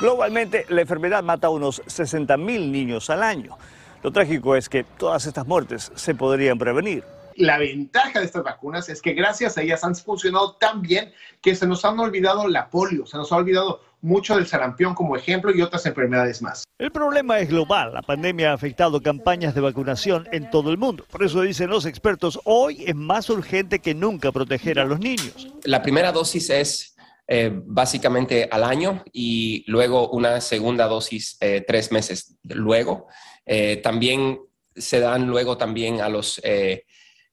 Globalmente, 0.00 0.66
la 0.68 0.82
enfermedad 0.82 1.22
mata 1.22 1.48
a 1.48 1.50
unos 1.50 1.82
60 1.86 2.36
mil 2.36 2.70
niños 2.70 3.10
al 3.10 3.22
año. 3.22 3.56
Lo 4.02 4.12
trágico 4.12 4.54
es 4.54 4.68
que 4.68 4.84
todas 4.84 5.26
estas 5.26 5.46
muertes 5.46 5.90
se 5.94 6.14
podrían 6.14 6.58
prevenir. 6.58 7.02
La 7.36 7.58
ventaja 7.58 8.20
de 8.20 8.24
estas 8.24 8.44
vacunas 8.44 8.88
es 8.88 9.02
que 9.02 9.12
gracias 9.12 9.58
a 9.58 9.62
ellas 9.62 9.84
han 9.84 9.94
funcionado 9.94 10.52
tan 10.54 10.80
bien 10.80 11.12
que 11.42 11.54
se 11.54 11.66
nos 11.66 11.84
han 11.84 11.98
olvidado 11.98 12.48
la 12.48 12.70
polio, 12.70 13.04
se 13.04 13.18
nos 13.18 13.30
ha 13.30 13.36
olvidado 13.36 13.82
mucho 14.00 14.36
del 14.36 14.46
sarampión 14.46 14.94
como 14.94 15.16
ejemplo 15.16 15.54
y 15.54 15.62
otras 15.62 15.86
enfermedades 15.86 16.42
más. 16.42 16.64
El 16.78 16.92
problema 16.92 17.38
es 17.38 17.48
global. 17.48 17.94
La 17.94 18.02
pandemia 18.02 18.50
ha 18.50 18.54
afectado 18.54 19.00
campañas 19.00 19.54
de 19.54 19.60
vacunación 19.60 20.28
en 20.32 20.50
todo 20.50 20.70
el 20.70 20.78
mundo. 20.78 21.04
Por 21.10 21.24
eso 21.24 21.40
dicen 21.42 21.70
los 21.70 21.86
expertos, 21.86 22.38
hoy 22.44 22.84
es 22.86 22.94
más 22.94 23.30
urgente 23.30 23.78
que 23.78 23.94
nunca 23.94 24.30
proteger 24.32 24.78
a 24.78 24.84
los 24.84 25.00
niños. 25.00 25.48
La 25.64 25.82
primera 25.82 26.12
dosis 26.12 26.50
es 26.50 26.96
eh, 27.28 27.50
básicamente 27.52 28.48
al 28.50 28.62
año 28.62 29.02
y 29.12 29.64
luego 29.66 30.10
una 30.10 30.40
segunda 30.40 30.86
dosis 30.86 31.36
eh, 31.40 31.64
tres 31.66 31.90
meses 31.90 32.36
luego. 32.44 33.08
Eh, 33.44 33.78
también 33.82 34.38
se 34.74 35.00
dan 35.00 35.26
luego 35.26 35.56
también 35.56 36.00
a 36.00 36.08
los 36.08 36.40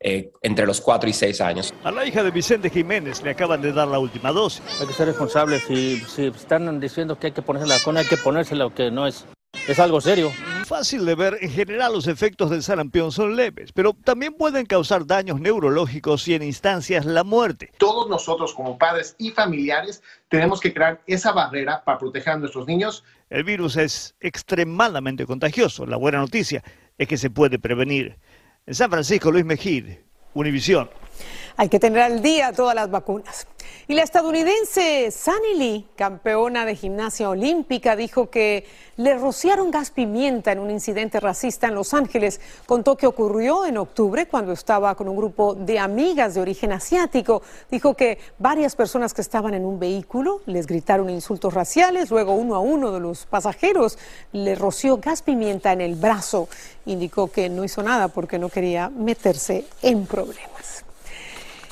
eh, 0.03 0.31
entre 0.41 0.65
los 0.65 0.81
4 0.81 1.09
y 1.09 1.13
6 1.13 1.41
años. 1.41 1.73
A 1.83 1.91
la 1.91 2.05
hija 2.05 2.23
de 2.23 2.31
Vicente 2.31 2.69
Jiménez 2.69 3.23
le 3.23 3.31
acaban 3.31 3.61
de 3.61 3.71
dar 3.71 3.87
la 3.87 3.99
última 3.99 4.31
dosis. 4.33 4.61
Hay 4.81 4.87
que 4.87 4.93
ser 4.93 5.07
responsables. 5.07 5.63
Si, 5.63 5.97
si 6.01 6.27
están 6.27 6.79
diciendo 6.81 7.17
que 7.17 7.27
hay 7.27 7.33
que 7.33 7.41
ponerse 7.41 7.67
la 7.67 7.77
vacuna, 7.77 8.01
hay 8.01 8.05
que 8.05 8.17
ponérsela, 8.17 8.69
que 8.69 8.91
no 8.91 9.07
es, 9.07 9.25
es 9.67 9.79
algo 9.79 10.01
serio. 10.01 10.29
Fácil 10.65 11.05
de 11.05 11.15
ver, 11.15 11.37
en 11.41 11.51
general 11.51 11.93
los 11.93 12.07
efectos 12.07 12.49
del 12.49 12.63
sarampión 12.63 13.11
son 13.11 13.35
leves, 13.35 13.71
pero 13.71 13.93
también 13.93 14.33
pueden 14.33 14.65
causar 14.65 15.05
daños 15.05 15.39
neurológicos 15.39 16.27
y 16.27 16.33
en 16.33 16.43
instancias 16.43 17.05
la 17.05 17.23
muerte. 17.23 17.71
Todos 17.77 18.09
nosotros 18.09 18.53
como 18.53 18.77
padres 18.77 19.15
y 19.17 19.31
familiares 19.31 20.01
tenemos 20.29 20.59
que 20.59 20.73
crear 20.73 21.01
esa 21.07 21.31
barrera 21.31 21.83
para 21.83 21.97
proteger 21.97 22.33
a 22.33 22.37
nuestros 22.37 22.67
niños. 22.67 23.03
El 23.29 23.43
virus 23.43 23.77
es 23.77 24.15
extremadamente 24.19 25.25
contagioso. 25.25 25.85
La 25.85 25.97
buena 25.97 26.19
noticia 26.19 26.63
es 26.97 27.07
que 27.07 27.17
se 27.17 27.29
puede 27.29 27.59
prevenir. 27.59 28.17
En 28.65 28.75
San 28.75 28.89
Francisco, 28.89 29.29
Luis 29.29 29.43
Mejid, 29.43 29.85
Univisión. 30.33 30.89
Hay 31.55 31.69
que 31.69 31.79
tener 31.79 32.01
al 32.01 32.21
día 32.21 32.51
todas 32.51 32.75
las 32.75 32.89
vacunas. 32.89 33.47
Y 33.87 33.95
la 33.95 34.03
estadounidense 34.03 35.11
Sunny 35.11 35.57
Lee, 35.57 35.87
campeona 35.95 36.65
de 36.65 36.75
gimnasia 36.75 37.29
olímpica, 37.29 37.95
dijo 37.95 38.29
que 38.29 38.65
le 38.97 39.17
rociaron 39.17 39.71
gas 39.71 39.91
pimienta 39.91 40.51
en 40.51 40.59
un 40.59 40.71
incidente 40.71 41.19
racista 41.19 41.67
en 41.67 41.75
Los 41.75 41.93
Ángeles. 41.93 42.39
Contó 42.65 42.95
que 42.95 43.07
ocurrió 43.07 43.65
en 43.65 43.77
octubre 43.77 44.25
cuando 44.27 44.51
estaba 44.51 44.95
con 44.95 45.07
un 45.09 45.15
grupo 45.15 45.53
de 45.53 45.79
amigas 45.79 46.33
de 46.33 46.41
origen 46.41 46.71
asiático. 46.71 47.41
Dijo 47.69 47.93
que 47.93 48.19
varias 48.39 48.75
personas 48.75 49.13
que 49.13 49.21
estaban 49.21 49.53
en 49.53 49.65
un 49.65 49.79
vehículo 49.79 50.41
les 50.45 50.65
gritaron 50.65 51.09
insultos 51.09 51.53
raciales. 51.53 52.09
Luego 52.09 52.33
uno 52.33 52.55
a 52.55 52.59
uno 52.59 52.91
de 52.91 52.99
los 52.99 53.25
pasajeros 53.25 53.97
le 54.31 54.55
roció 54.55 54.97
gas 54.97 55.21
pimienta 55.21 55.73
en 55.73 55.81
el 55.81 55.95
brazo. 55.95 56.47
Indicó 56.85 57.31
que 57.31 57.49
no 57.49 57.63
hizo 57.63 57.83
nada 57.83 58.07
porque 58.07 58.39
no 58.39 58.49
quería 58.49 58.89
meterse 58.89 59.65
en 59.81 60.05
problemas. 60.05 60.85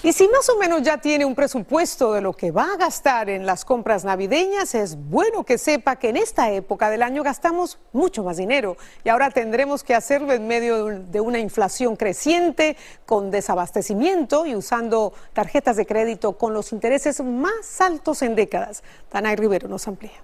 Y 0.04 0.14
si 0.14 0.28
más 0.30 0.50
o 0.50 0.58
menos 0.58 0.82
ya 0.82 0.98
tiene 0.98 1.26
un 1.26 1.36
presupuesto 1.36 2.14
de 2.14 2.22
lo 2.22 2.34
que 2.34 2.50
va 2.50 2.74
a 2.74 2.78
gastar 2.78 3.30
en 3.30 3.46
las 3.46 3.64
compras 3.64 4.04
navideñas, 4.04 4.74
es 4.74 4.96
bueno 4.96 5.44
que 5.44 5.60
sepa 5.60 5.98
que 5.98 6.10
en 6.10 6.18
esta 6.18 6.52
época 6.52 6.90
del 6.90 7.04
año 7.04 7.22
gastamos 7.22 7.78
mucho 7.94 8.24
más 8.24 8.38
dinero 8.38 8.78
y 9.04 9.10
ahora 9.10 9.30
tendremos 9.30 9.84
que 9.84 9.94
hacerlo 9.94 10.34
en 10.34 10.48
medio 10.48 10.86
de 10.88 11.22
una 11.22 11.38
inflación 11.38 11.96
creciente, 11.96 12.78
con 13.06 13.30
desabastecimiento 13.30 14.48
y 14.48 14.56
usando 14.56 15.14
tarjetas 15.34 15.76
de 15.76 15.86
crédito 15.86 16.36
con 16.36 16.56
los 16.56 16.72
intereses 16.72 17.24
más 17.24 17.80
altos 17.80 18.24
en 18.24 18.34
décadas. 18.34 18.84
Tanay 19.10 19.36
Rivero 19.36 19.68
nos 19.68 19.88
amplía. 19.88 20.20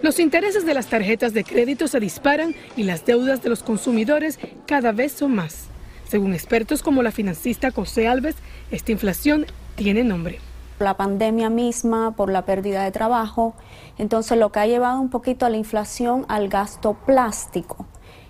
Los 0.00 0.18
intereses 0.18 0.64
de 0.64 0.72
las 0.72 0.86
tarjetas 0.86 1.34
de 1.34 1.44
crédito 1.44 1.86
se 1.88 2.00
disparan 2.00 2.54
y 2.74 2.84
las 2.84 3.04
deudas 3.04 3.42
de 3.42 3.50
los 3.50 3.62
consumidores 3.62 4.38
cada 4.66 4.92
vez 4.92 5.12
son 5.12 5.34
más. 5.34 5.68
Según 6.08 6.32
expertos 6.32 6.82
como 6.82 7.02
la 7.02 7.12
financista 7.12 7.70
José 7.70 8.08
Alves, 8.08 8.34
esta 8.70 8.92
inflación 8.92 9.44
tiene 9.76 10.04
nombre. 10.04 10.40
La 10.78 10.96
pandemia 10.96 11.50
misma, 11.50 12.12
por 12.16 12.30
la 12.30 12.46
pérdida 12.46 12.82
de 12.82 12.90
trabajo, 12.90 13.54
entonces 13.98 14.38
lo 14.38 14.50
que 14.50 14.60
ha 14.60 14.66
llevado 14.66 15.00
un 15.00 15.10
poquito 15.10 15.44
a 15.44 15.50
la 15.50 15.58
inflación 15.58 16.24
al 16.28 16.48
gasto 16.48 16.94
plástico. 16.94 17.84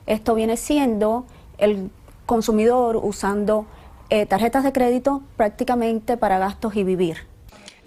Esto 0.07 0.35
viene 0.35 0.57
siendo 0.57 1.27
el 1.59 1.91
consumidor 2.27 2.97
usando 2.97 3.67
eh, 4.11 4.27
tarjetas 4.27 4.65
de 4.65 4.73
crédito 4.73 5.23
prácticamente 5.37 6.17
para 6.17 6.39
gastos 6.39 6.75
y 6.75 6.83
vivir. 6.83 7.29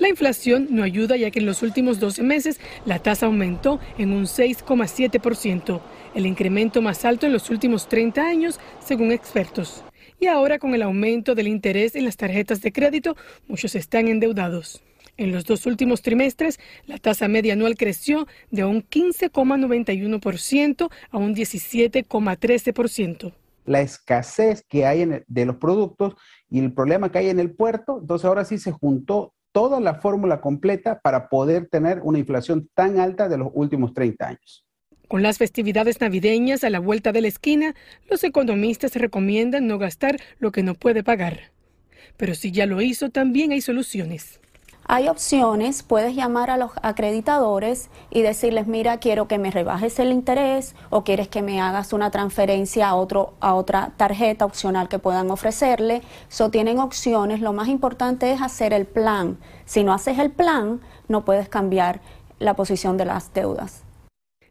La 0.01 0.10
inflación 0.10 0.67
no 0.72 0.81
ayuda 0.81 1.15
ya 1.15 1.29
que 1.29 1.38
en 1.38 1.46
los 1.46 1.62
últimos 1.62 2.00
12 2.00 2.24
meses 2.24 2.60
la 2.86 2.98
tasa 2.98 3.27
aumentó 3.27 3.79
en 4.00 4.13
un 4.13 4.24
6,7% 4.24 5.79
el 6.15 6.25
incremento 6.25 6.81
más 6.81 7.05
alto 7.05 7.27
en 7.27 7.34
los 7.34 7.51
últimos 7.51 7.88
30 7.88 8.20
años, 8.20 8.60
según 8.84 9.12
expertos. 9.12 9.84
Y 10.20 10.25
ahora 10.25 10.58
con 10.58 10.74
el 10.74 10.81
aumento 10.81 11.36
del 11.36 11.48
interés 11.48 11.96
en 11.96 12.05
las 12.05 12.17
tarjetas 12.17 12.62
de 12.62 12.72
crédito, 12.72 13.15
muchos 13.48 13.75
están 13.75 14.08
endeudados. 14.08 14.81
En 15.17 15.31
los 15.31 15.46
dos 15.46 15.67
últimos 15.67 16.01
trimestres, 16.01 16.60
la 16.88 16.98
tasa 16.98 17.27
media 17.27 17.53
anual 17.53 17.77
creció 17.77 18.27
de 18.50 18.65
un 18.65 18.81
15,91% 18.81 20.89
a 21.12 21.17
un 21.20 21.36
17,13%. 21.36 23.34
La 23.65 23.81
escasez 23.81 24.65
que 24.67 24.88
hay 24.88 25.08
de 25.27 25.46
los 25.46 25.58
productos 25.58 26.15
y 26.50 26.58
el 26.58 26.74
problema 26.74 27.12
que 27.12 27.20
hay 27.20 27.29
en 27.29 27.39
el 27.39 27.51
puerto, 27.51 28.00
entonces 28.01 28.25
ahora 28.25 28.46
sí 28.46 28.58
se 28.58 28.72
juntó 28.72 29.36
toda 29.51 29.79
la 29.79 29.96
fórmula 29.96 30.41
completa 30.41 31.00
para 31.00 31.29
poder 31.29 31.67
tener 31.67 32.00
una 32.03 32.20
inflación 32.20 32.70
tan 32.74 33.00
alta 33.00 33.29
de 33.29 33.38
los 33.38 33.50
últimos 33.53 33.93
30 33.93 34.27
años. 34.27 34.65
Con 35.08 35.24
las 35.24 35.38
festividades 35.38 36.00
navideñas 36.00 36.63
a 36.63 36.70
la 36.70 36.79
vuelta 36.79 37.12
de 37.12 37.22
la 37.22 37.27
esquina, 37.27 37.75
los 38.10 38.24
economistas 38.24 38.96
recomiendan 38.96 39.67
no 39.67 39.77
gastar 39.77 40.17
lo 40.39 40.51
que 40.51 40.63
no 40.63 40.74
puede 40.74 41.03
pagar. 41.03 41.51
Pero 42.15 42.34
si 42.34 42.51
ya 42.51 42.65
lo 42.65 42.81
hizo, 42.81 43.10
también 43.10 43.51
hay 43.51 43.62
soluciones. 43.62 44.39
Hay 44.86 45.08
opciones, 45.08 45.84
puedes 45.84 46.16
llamar 46.16 46.50
a 46.50 46.58
los 46.58 46.72
acreditadores 46.82 47.90
y 48.10 48.24
decirles, 48.24 48.68
mira, 48.68 48.98
quiero 48.98 49.28
que 49.28 49.38
me 49.38 49.52
rebajes 49.52 50.00
el 50.00 50.12
interés 50.12 50.76
o 50.90 51.04
quieres 51.04 51.28
que 51.28 51.42
me 51.42 51.62
hagas 51.62 51.94
una 51.94 52.12
transferencia 52.12 52.90
a, 52.90 52.96
otro, 52.96 53.34
a 53.40 53.54
otra 53.54 53.94
tarjeta 53.96 54.44
opcional 54.44 54.90
que 54.90 55.00
puedan 55.00 55.32
ofrecerle. 55.32 56.02
So, 56.30 56.50
tienen 56.50 56.80
opciones, 56.80 57.40
lo 57.40 57.54
más 57.54 57.68
importante 57.68 58.32
es 58.34 58.42
hacer 58.42 58.74
el 58.74 58.86
plan. 58.86 59.38
Si 59.66 59.84
no 59.84 59.94
haces 59.94 60.20
el 60.20 60.32
plan, 60.32 60.82
no 61.08 61.24
puedes 61.24 61.48
cambiar 61.48 62.02
la 62.40 62.56
posición 62.56 62.98
de 62.98 63.06
las 63.06 63.34
deudas. 63.34 63.84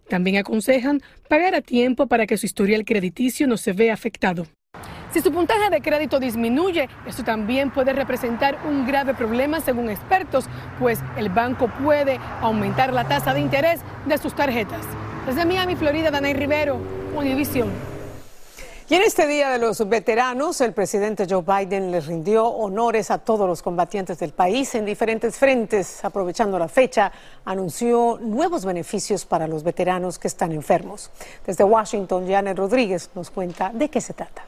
También 0.08 0.36
aconsejan 0.38 1.02
pagar 1.28 1.54
a 1.54 1.60
tiempo 1.60 2.06
para 2.06 2.26
que 2.26 2.36
su 2.36 2.46
historial 2.46 2.84
crediticio 2.84 3.46
no 3.46 3.56
se 3.56 3.72
vea 3.72 3.94
afectado. 3.94 4.46
Si 5.12 5.20
su 5.20 5.32
puntaje 5.32 5.70
de 5.70 5.82
crédito 5.82 6.20
disminuye, 6.20 6.88
eso 7.04 7.24
también 7.24 7.72
puede 7.72 7.92
representar 7.92 8.58
un 8.64 8.86
grave 8.86 9.12
problema 9.12 9.60
según 9.60 9.90
expertos, 9.90 10.44
pues 10.78 11.00
el 11.16 11.30
banco 11.30 11.66
puede 11.82 12.20
aumentar 12.40 12.92
la 12.92 13.08
tasa 13.08 13.34
de 13.34 13.40
interés 13.40 13.80
de 14.06 14.18
sus 14.18 14.34
tarjetas. 14.36 14.82
Desde 15.26 15.44
Miami, 15.44 15.74
Florida, 15.74 16.12
Danay 16.12 16.34
Rivero, 16.34 16.78
Univision. 17.16 17.68
Y 18.88 18.94
en 18.94 19.02
este 19.02 19.26
Día 19.26 19.50
de 19.50 19.58
los 19.58 19.88
Veteranos, 19.88 20.60
el 20.60 20.72
presidente 20.74 21.26
Joe 21.28 21.42
Biden 21.42 21.90
le 21.90 22.00
rindió 22.00 22.46
honores 22.46 23.10
a 23.10 23.18
todos 23.18 23.48
los 23.48 23.62
combatientes 23.62 24.20
del 24.20 24.32
país 24.32 24.76
en 24.76 24.84
diferentes 24.84 25.36
frentes. 25.36 26.04
Aprovechando 26.04 26.56
la 26.56 26.68
fecha, 26.68 27.10
anunció 27.44 28.18
nuevos 28.20 28.64
beneficios 28.64 29.24
para 29.24 29.48
los 29.48 29.64
veteranos 29.64 30.20
que 30.20 30.28
están 30.28 30.52
enfermos. 30.52 31.10
Desde 31.44 31.64
Washington, 31.64 32.28
Janet 32.28 32.56
Rodríguez 32.56 33.10
nos 33.16 33.30
cuenta 33.30 33.70
de 33.74 33.88
qué 33.88 34.00
se 34.00 34.14
trata. 34.14 34.44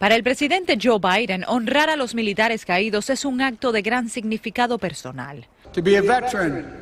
Para 0.00 0.16
el 0.16 0.22
presidente 0.22 0.78
Joe 0.82 0.98
Biden, 0.98 1.44
honrar 1.46 1.90
a 1.90 1.96
los 1.96 2.14
militares 2.14 2.64
caídos 2.64 3.10
es 3.10 3.26
un 3.26 3.42
acto 3.42 3.70
de 3.70 3.82
gran 3.82 4.08
significado 4.08 4.78
personal. 4.78 5.46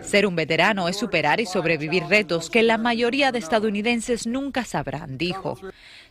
Ser 0.03 0.25
un 0.25 0.37
veterano 0.37 0.87
es 0.87 0.97
superar 0.97 1.41
y 1.41 1.47
sobrevivir 1.47 2.05
retos 2.05 2.49
que 2.49 2.63
la 2.63 2.79
mayoría 2.79 3.33
de 3.33 3.41
estadounidenses 3.41 4.29
nunca 4.29 4.65
sabrán, 4.65 5.19
dijo. 5.19 5.59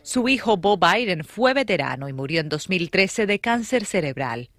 Su 0.02 0.28
hijo 0.28 0.58
Bob 0.58 0.80
Biden 0.86 1.24
fue 1.24 1.54
veterano 1.54 2.10
y 2.10 2.12
murió 2.12 2.42
en 2.42 2.50
2013 2.50 3.24
de 3.24 3.38
cáncer 3.38 3.86
cerebral 3.86 4.50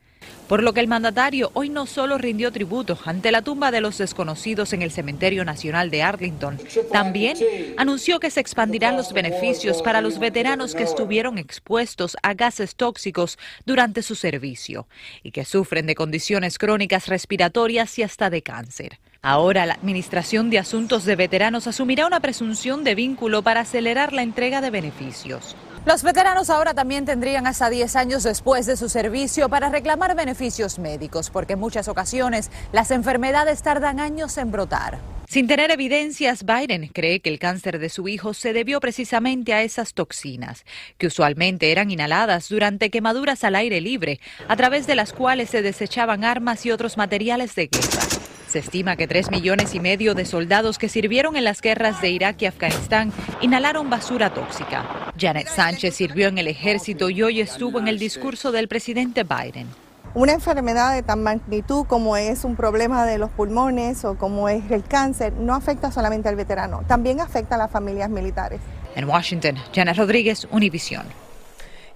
por 0.50 0.64
lo 0.64 0.74
que 0.74 0.80
el 0.80 0.88
mandatario 0.88 1.52
hoy 1.54 1.70
no 1.70 1.86
solo 1.86 2.18
rindió 2.18 2.52
tributo 2.52 2.98
ante 3.06 3.32
la 3.32 3.44
tumba 3.44 3.70
de 3.70 3.82
los 3.82 4.00
desconocidos 4.00 4.74
en 4.74 4.82
el 4.82 4.90
Cementerio 4.90 5.46
Nacional 5.46 5.92
de 5.92 6.02
Arlington, 6.02 6.58
también 6.92 7.38
anunció 7.78 8.20
que 8.20 8.32
se 8.32 8.40
expandirán 8.40 8.98
los 8.98 9.14
beneficios 9.14 9.84
para 9.84 10.02
los 10.02 10.18
veteranos 10.18 10.74
que 10.74 10.82
estuvieron 10.82 11.38
expuestos 11.38 12.18
a 12.24 12.34
gases 12.34 12.76
tóxicos 12.76 13.38
durante 13.68 14.02
su 14.02 14.16
servicio 14.16 14.88
y 15.22 15.30
que 15.30 15.46
sufren 15.46 15.86
de 15.86 15.94
condiciones 15.94 16.58
crónicas 16.58 17.08
respiratorias 17.08 18.00
y 18.00 18.04
hasta 18.04 18.32
de 18.32 18.42
cáncer. 18.42 19.00
Ahora 19.22 19.68
la 19.68 19.76
Administración 19.76 20.50
de 20.50 20.58
Asuntos 20.58 21.06
de 21.06 21.16
Veteranos 21.16 21.68
asumirá 21.68 22.08
una 22.08 22.22
presunción 22.22 22.84
de 22.84 22.96
vínculo 22.96 23.44
para 23.44 23.62
acelerar 23.62 24.14
la 24.14 24.24
entrega 24.24 24.62
de 24.62 24.72
beneficios. 24.72 25.56
Los 25.86 26.04
veteranos 26.04 26.50
ahora 26.50 26.74
también 26.74 27.06
tendrían 27.06 27.48
hasta 27.48 27.70
10 27.70 27.96
años 27.96 28.24
después 28.24 28.66
de 28.66 28.76
su 28.76 28.90
servicio 28.90 29.50
para 29.50 29.70
reclamar 29.70 30.16
beneficios 30.16 30.78
médicos, 30.78 31.30
porque 31.30 31.54
en 31.54 31.60
muchas 31.60 31.88
ocasiones 31.88 32.52
las 32.74 32.92
enfermedades 32.92 33.64
tardan 33.64 34.00
años 34.00 34.38
en 34.38 34.52
brotar. 34.52 35.00
Sin 35.30 35.48
tener 35.48 35.72
evidencias, 35.72 36.44
Biden 36.44 36.88
cree 36.88 37.22
que 37.22 37.30
el 37.30 37.40
cáncer 37.40 37.80
de 37.80 37.90
su 37.90 38.08
hijo 38.08 38.34
se 38.34 38.52
debió 38.52 38.80
precisamente 38.80 39.54
a 39.54 39.62
esas 39.62 39.94
toxinas, 39.94 40.66
que 40.98 41.08
usualmente 41.08 41.72
eran 41.72 41.92
inhaladas 41.92 42.50
durante 42.50 42.90
quemaduras 42.90 43.44
al 43.44 43.56
aire 43.56 43.80
libre, 43.80 44.20
a 44.48 44.56
través 44.56 44.88
de 44.88 44.96
las 44.96 45.14
cuales 45.14 45.52
se 45.52 45.62
desechaban 45.62 46.24
armas 46.24 46.66
y 46.66 46.72
otros 46.72 46.98
materiales 46.98 47.56
de 47.56 47.68
guerra. 47.68 48.29
Se 48.50 48.58
estima 48.58 48.96
que 48.96 49.08
tres 49.08 49.30
millones 49.30 49.76
y 49.76 49.80
medio 49.80 50.16
de 50.16 50.26
soldados 50.26 50.80
que 50.80 50.90
sirvieron 50.90 51.36
en 51.36 51.44
las 51.44 51.62
guerras 51.62 52.02
de 52.02 52.10
Irak 52.10 52.42
y 52.42 52.48
Afganistán 52.48 53.14
inhalaron 53.42 53.92
basura 53.92 54.34
tóxica. 54.34 55.12
Janet 55.20 55.48
Sánchez 55.48 55.94
sirvió 55.94 56.30
en 56.30 56.40
el 56.40 56.48
ejército 56.48 57.12
y 57.12 57.22
hoy 57.22 57.42
estuvo 57.42 57.78
en 57.78 57.88
el 57.88 58.00
discurso 58.00 58.52
del 58.52 58.68
presidente 58.68 59.24
Biden. 59.24 59.68
Una 60.16 60.34
enfermedad 60.34 60.96
de 60.96 61.04
tan 61.04 61.22
magnitud 61.22 61.86
como 61.86 62.18
es 62.18 62.44
un 62.44 62.56
problema 62.56 63.06
de 63.06 63.20
los 63.20 63.30
pulmones 63.30 64.04
o 64.04 64.18
como 64.18 64.50
es 64.50 64.72
el 64.72 64.84
cáncer 64.84 65.34
no 65.34 65.54
afecta 65.54 65.92
solamente 65.92 66.28
al 66.28 66.36
veterano, 66.36 66.82
también 66.88 67.20
afecta 67.20 67.54
a 67.54 67.60
las 67.60 67.70
familias 67.70 68.10
militares. 68.10 68.62
En 68.96 69.08
Washington, 69.08 69.58
Janet 69.76 69.96
Rodríguez, 69.96 70.48
Univision. 70.50 71.04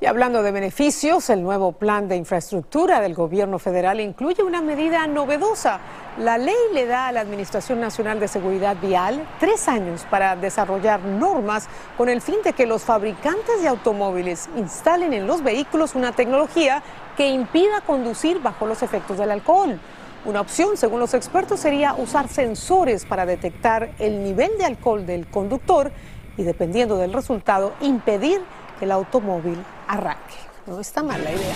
Y 0.04 0.06
hablando 0.06 0.44
de 0.44 0.52
beneficios, 0.52 1.30
el 1.30 1.42
nuevo 1.42 1.72
plan 1.72 2.10
de 2.10 2.18
infraestructura 2.18 3.00
del 3.00 3.14
gobierno 3.14 3.58
federal 3.58 4.02
incluye 4.02 4.44
una 4.44 4.62
medida 4.62 5.08
novedosa. 5.08 5.80
La 6.18 6.38
ley 6.38 6.58
le 6.74 6.86
da 6.86 7.08
a 7.08 7.14
la 7.14 7.22
Administración 7.22 7.80
Nacional 7.80 8.20
de 8.20 8.28
Seguridad 8.28 8.76
Vial 8.82 9.26
tres 9.40 9.70
años 9.70 10.06
para 10.10 10.36
desarrollar 10.36 11.00
normas 11.06 11.70
con 11.98 12.10
el 12.10 12.20
fin 12.20 12.36
de 12.44 12.52
que 12.52 12.66
los 12.66 12.84
fabricantes 12.84 13.62
de 13.62 13.70
automóviles 13.70 14.50
instalen 14.58 15.14
en 15.14 15.26
los 15.26 15.42
vehículos 15.42 15.96
una 15.96 16.12
tecnología 16.12 16.84
que 17.16 17.30
impida 17.30 17.80
conducir 17.80 18.42
bajo 18.42 18.66
los 18.66 18.84
efectos 18.84 19.18
del 19.18 19.32
alcohol. 19.32 19.80
Una 20.26 20.42
opción, 20.42 20.76
según 20.76 21.00
los 21.00 21.14
expertos, 21.14 21.62
sería 21.62 21.94
usar 21.94 22.28
sensores 22.28 23.06
para 23.06 23.26
detectar 23.26 23.92
el 24.00 24.22
nivel 24.22 24.52
de 24.58 24.66
alcohol 24.66 25.06
del 25.06 25.28
conductor 25.28 25.94
y, 26.36 26.44
dependiendo 26.44 26.98
del 26.98 27.14
resultado, 27.14 27.72
impedir 27.80 28.42
el 28.84 28.92
automóvil 28.92 29.64
arranque. 29.88 30.36
No 30.66 30.80
está 30.80 31.04
mal 31.04 31.24
la 31.24 31.32
idea. 31.32 31.56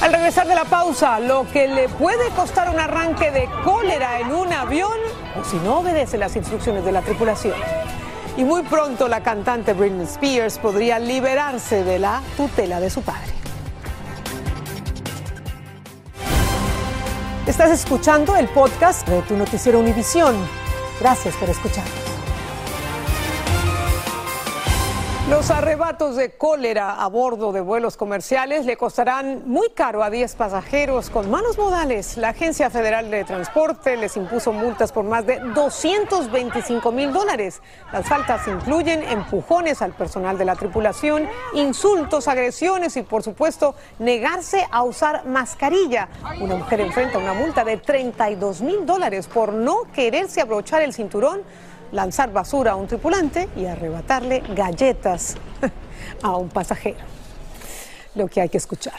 Al 0.00 0.12
regresar 0.12 0.46
de 0.46 0.54
la 0.54 0.64
pausa, 0.64 1.20
lo 1.20 1.46
que 1.52 1.68
le 1.68 1.88
puede 1.88 2.28
costar 2.30 2.68
un 2.68 2.78
arranque 2.78 3.30
de 3.30 3.48
cólera 3.62 4.20
en 4.20 4.32
un 4.32 4.52
avión 4.52 4.98
o 5.40 5.44
si 5.44 5.56
no 5.58 5.78
obedece 5.78 6.18
las 6.18 6.34
instrucciones 6.36 6.84
de 6.84 6.92
la 6.92 7.02
tripulación. 7.02 7.54
Y 8.36 8.44
muy 8.44 8.62
pronto 8.62 9.06
la 9.06 9.22
cantante 9.22 9.72
Britney 9.72 10.04
Spears 10.04 10.58
podría 10.58 10.98
liberarse 10.98 11.84
de 11.84 12.00
la 12.00 12.20
tutela 12.36 12.80
de 12.80 12.90
su 12.90 13.02
padre. 13.02 13.32
Estás 17.46 17.70
escuchando 17.70 18.36
el 18.36 18.48
podcast 18.48 19.06
de 19.06 19.22
tu 19.22 19.36
noticiero 19.36 19.78
Univisión. 19.78 20.34
Gracias 20.98 21.36
por 21.36 21.48
escuchar. 21.48 21.84
Los 25.30 25.50
arrebatos 25.50 26.16
de 26.16 26.36
cólera 26.36 27.02
a 27.02 27.08
bordo 27.08 27.50
de 27.50 27.62
vuelos 27.62 27.96
comerciales 27.96 28.66
le 28.66 28.76
costarán 28.76 29.44
muy 29.46 29.70
caro 29.70 30.02
a 30.02 30.10
10 30.10 30.34
pasajeros 30.34 31.08
con 31.08 31.30
malos 31.30 31.56
modales. 31.56 32.18
La 32.18 32.28
Agencia 32.28 32.68
Federal 32.68 33.10
de 33.10 33.24
Transporte 33.24 33.96
les 33.96 34.18
impuso 34.18 34.52
multas 34.52 34.92
por 34.92 35.06
más 35.06 35.24
de 35.24 35.38
225 35.38 36.92
mil 36.92 37.10
dólares. 37.10 37.62
Las 37.90 38.06
faltas 38.06 38.46
incluyen 38.46 39.02
empujones 39.02 39.80
al 39.80 39.94
personal 39.94 40.36
de 40.36 40.44
la 40.44 40.56
tripulación, 40.56 41.26
insultos, 41.54 42.28
agresiones 42.28 42.94
y, 42.98 43.02
por 43.02 43.22
supuesto, 43.22 43.74
negarse 43.98 44.66
a 44.70 44.82
usar 44.82 45.24
mascarilla. 45.24 46.10
Una 46.38 46.56
mujer 46.56 46.82
enfrenta 46.82 47.16
una 47.16 47.32
multa 47.32 47.64
de 47.64 47.78
32 47.78 48.60
mil 48.60 48.84
dólares 48.84 49.26
por 49.26 49.54
no 49.54 49.84
quererse 49.94 50.42
abrochar 50.42 50.82
el 50.82 50.92
cinturón 50.92 51.40
lanzar 51.92 52.32
basura 52.32 52.72
a 52.72 52.76
un 52.76 52.86
tripulante 52.86 53.48
y 53.56 53.66
arrebatarle 53.66 54.42
galletas 54.54 55.36
a 56.22 56.36
un 56.36 56.48
pasajero. 56.48 56.98
Lo 58.14 58.28
que 58.28 58.40
hay 58.40 58.48
que 58.48 58.58
escuchar. 58.58 58.94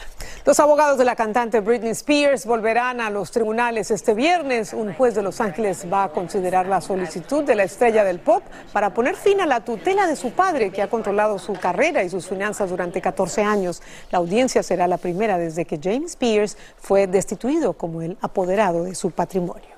Los 0.46 0.60
abogados 0.60 1.00
de 1.00 1.06
la 1.06 1.16
cantante 1.16 1.60
Britney 1.60 1.90
Spears 1.94 2.46
volverán 2.46 3.02
a 3.02 3.10
los 3.10 3.32
tribunales 3.32 3.90
este 3.90 4.14
viernes. 4.14 4.74
Un 4.74 4.94
juez 4.94 5.16
de 5.16 5.24
Los 5.24 5.42
Ángeles 5.42 5.88
va 5.92 6.04
a 6.04 6.10
considerar 6.10 6.68
la 6.68 6.82
solicitud 6.82 7.44
de 7.44 7.56
la 7.56 7.64
estrella 7.64 8.04
del 8.04 8.20
pop 8.20 8.44
para 8.72 8.94
poner 8.94 9.16
fin 9.16 9.42
a 9.42 9.48
la 9.48 9.62
tutela 9.62 10.06
de 10.06 10.16
su 10.16 10.34
padre, 10.34 10.70
que 10.70 10.84
ha 10.84 10.88
controlado 10.88 11.40
su 11.40 11.54
carrera 11.54 12.04
y 12.04 12.12
sus 12.12 12.28
finanzas 12.28 12.70
durante 12.70 13.02
14 13.02 13.42
años. 13.42 13.82
La 14.12 14.20
audiencia 14.20 14.62
será 14.62 14.88
la 14.88 14.98
primera 14.98 15.40
desde 15.40 15.66
que 15.66 15.80
James 15.82 16.12
Spears 16.12 16.58
fue 16.78 17.08
destituido 17.08 17.74
como 17.74 18.04
el 18.04 18.16
apoderado 18.22 18.84
de 18.84 18.94
su 18.94 19.10
patrimonio. 19.10 19.75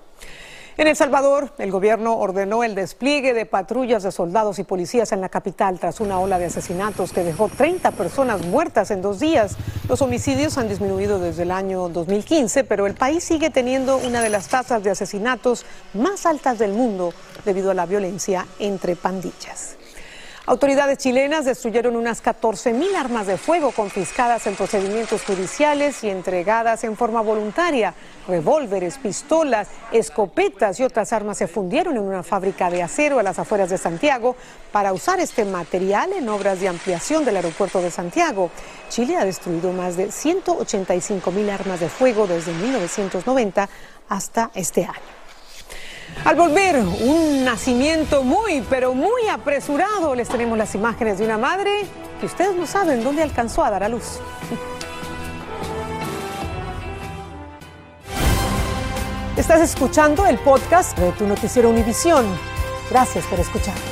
En 0.77 0.85
El 0.85 0.95
Salvador, 0.95 1.51
el 1.57 1.71
gobierno 1.71 2.19
ordenó 2.19 2.63
el 2.63 2.75
despliegue 2.75 3.33
de 3.33 3.47
patrullas 3.47 4.03
de 4.03 4.11
soldados 4.11 4.59
y 4.59 4.63
policías 4.63 5.11
en 5.11 5.21
la 5.21 5.29
capital 5.29 5.79
tras 5.79 5.99
una 5.99 6.19
ola 6.19 6.37
de 6.37 6.45
asesinatos 6.45 7.13
que 7.13 7.23
dejó 7.23 7.49
30 7.49 7.89
personas 7.93 8.45
muertas 8.45 8.91
en 8.91 9.01
dos 9.01 9.19
días. 9.19 9.57
Los 9.89 10.03
homicidios 10.03 10.59
han 10.59 10.69
disminuido 10.69 11.17
desde 11.17 11.41
el 11.43 11.51
año 11.51 11.89
2015, 11.89 12.63
pero 12.63 12.85
el 12.85 12.93
país 12.93 13.23
sigue 13.23 13.49
teniendo 13.49 13.97
una 13.97 14.21
de 14.21 14.29
las 14.29 14.49
tasas 14.49 14.83
de 14.83 14.91
asesinatos 14.91 15.65
más 15.95 16.27
altas 16.27 16.59
del 16.59 16.73
mundo 16.73 17.11
debido 17.43 17.71
a 17.71 17.73
la 17.73 17.87
violencia 17.87 18.45
entre 18.59 18.95
pandillas. 18.95 19.77
Autoridades 20.49 20.99
chilenas 20.99 21.43
destruyeron 21.43 21.97
unas 21.97 22.23
14.000 22.23 22.95
armas 22.95 23.27
de 23.27 23.35
fuego 23.35 23.71
confiscadas 23.71 24.47
en 24.47 24.55
procedimientos 24.55 25.25
judiciales 25.25 26.05
y 26.05 26.09
entregadas 26.09 26.85
en 26.85 26.95
forma 26.95 27.19
voluntaria. 27.19 27.93
Revólveres, 28.29 28.97
pistolas, 28.97 29.67
escopetas 29.91 30.79
y 30.79 30.85
otras 30.85 31.11
armas 31.11 31.37
se 31.37 31.49
fundieron 31.49 31.97
en 31.97 32.03
una 32.03 32.23
fábrica 32.23 32.69
de 32.69 32.81
acero 32.81 33.19
a 33.19 33.23
las 33.23 33.39
afueras 33.39 33.69
de 33.69 33.77
Santiago 33.77 34.37
para 34.71 34.93
usar 34.93 35.19
este 35.19 35.43
material 35.43 36.13
en 36.13 36.29
obras 36.29 36.61
de 36.61 36.69
ampliación 36.69 37.25
del 37.25 37.35
aeropuerto 37.35 37.81
de 37.81 37.91
Santiago. 37.91 38.49
Chile 38.87 39.17
ha 39.17 39.25
destruido 39.25 39.73
más 39.73 39.97
de 39.97 40.07
185.000 40.07 41.49
armas 41.51 41.81
de 41.81 41.89
fuego 41.89 42.25
desde 42.25 42.53
1990 42.53 43.67
hasta 44.07 44.49
este 44.55 44.85
año. 44.85 45.16
Al 46.25 46.35
volver, 46.35 46.77
un 46.79 47.45
nacimiento 47.45 48.23
muy, 48.23 48.61
pero 48.69 48.93
muy 48.93 49.27
apresurado. 49.29 50.13
Les 50.15 50.27
tenemos 50.27 50.57
las 50.57 50.75
imágenes 50.75 51.19
de 51.19 51.25
una 51.25 51.37
madre 51.37 51.85
que 52.19 52.25
ustedes 52.25 52.55
no 52.55 52.65
saben 52.65 53.03
dónde 53.03 53.23
alcanzó 53.23 53.63
a 53.63 53.69
dar 53.69 53.83
a 53.83 53.89
luz. 53.89 54.19
Estás 59.37 59.61
escuchando 59.61 60.25
el 60.25 60.37
podcast 60.39 60.97
de 60.97 61.11
tu 61.11 61.25
noticiero 61.27 61.69
Univisión. 61.69 62.25
Gracias 62.89 63.25
por 63.27 63.39
escucharnos. 63.39 63.83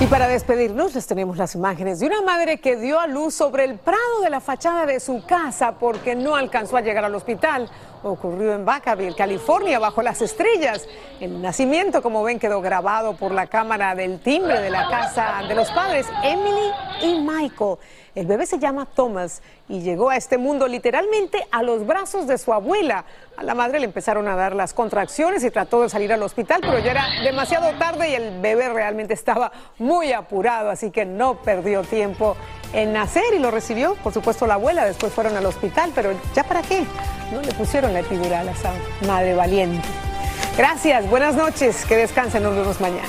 Y 0.00 0.06
para 0.06 0.28
despedirnos 0.28 0.94
les 0.94 1.06
tenemos 1.06 1.38
las 1.38 1.54
imágenes 1.54 2.00
de 2.00 2.06
una 2.06 2.20
madre 2.20 2.58
que 2.58 2.76
dio 2.76 3.00
a 3.00 3.06
luz 3.06 3.32
sobre 3.34 3.64
el 3.64 3.78
prado 3.78 4.20
de 4.22 4.28
la 4.28 4.40
fachada 4.40 4.86
de 4.86 5.00
su 5.00 5.24
casa 5.24 5.76
porque 5.78 6.14
no 6.14 6.36
alcanzó 6.36 6.76
a 6.76 6.82
llegar 6.82 7.04
al 7.04 7.14
hospital. 7.14 7.70
Ocurrió 8.04 8.52
en 8.52 8.66
Vacaville, 8.66 9.14
California, 9.16 9.78
bajo 9.78 10.02
las 10.02 10.20
estrellas. 10.20 10.86
El 11.20 11.40
nacimiento, 11.40 12.02
como 12.02 12.22
ven, 12.22 12.38
quedó 12.38 12.60
grabado 12.60 13.16
por 13.16 13.32
la 13.32 13.46
cámara 13.46 13.94
del 13.94 14.20
timbre 14.20 14.60
de 14.60 14.68
la 14.68 14.88
casa 14.90 15.42
de 15.48 15.54
los 15.54 15.70
padres, 15.70 16.06
Emily 16.22 16.70
y 17.00 17.20
Michael. 17.20 17.78
El 18.14 18.26
bebé 18.26 18.46
se 18.46 18.60
llama 18.60 18.86
Thomas 18.86 19.42
y 19.68 19.80
llegó 19.80 20.08
a 20.08 20.16
este 20.16 20.38
mundo 20.38 20.68
literalmente 20.68 21.48
a 21.50 21.64
los 21.64 21.84
brazos 21.84 22.28
de 22.28 22.38
su 22.38 22.52
abuela. 22.52 23.04
A 23.36 23.42
la 23.42 23.54
madre 23.54 23.80
le 23.80 23.86
empezaron 23.86 24.28
a 24.28 24.36
dar 24.36 24.54
las 24.54 24.72
contracciones 24.72 25.42
y 25.42 25.50
trató 25.50 25.82
de 25.82 25.88
salir 25.88 26.12
al 26.12 26.22
hospital, 26.22 26.60
pero 26.60 26.78
ya 26.78 26.92
era 26.92 27.06
demasiado 27.24 27.76
tarde 27.76 28.10
y 28.10 28.14
el 28.14 28.40
bebé 28.40 28.68
realmente 28.68 29.14
estaba 29.14 29.50
muy 29.78 30.12
apurado, 30.12 30.70
así 30.70 30.92
que 30.92 31.04
no 31.04 31.42
perdió 31.42 31.82
tiempo 31.82 32.36
en 32.72 32.92
nacer 32.92 33.34
y 33.34 33.40
lo 33.40 33.50
recibió, 33.50 33.96
por 33.96 34.12
supuesto, 34.12 34.46
la 34.46 34.54
abuela. 34.54 34.84
Después 34.84 35.12
fueron 35.12 35.36
al 35.36 35.46
hospital, 35.46 35.90
pero 35.92 36.12
¿ya 36.34 36.44
para 36.44 36.62
qué? 36.62 36.84
No 37.32 37.42
le 37.42 37.52
pusieron 37.54 37.92
la 37.92 38.00
epidural 38.00 38.48
a 38.48 38.52
esa 38.52 38.72
madre 39.08 39.34
valiente. 39.34 39.88
Gracias, 40.56 41.10
buenas 41.10 41.34
noches, 41.34 41.84
que 41.84 41.96
descansen, 41.96 42.44
nos 42.44 42.54
vemos 42.54 42.80
mañana. 42.80 43.08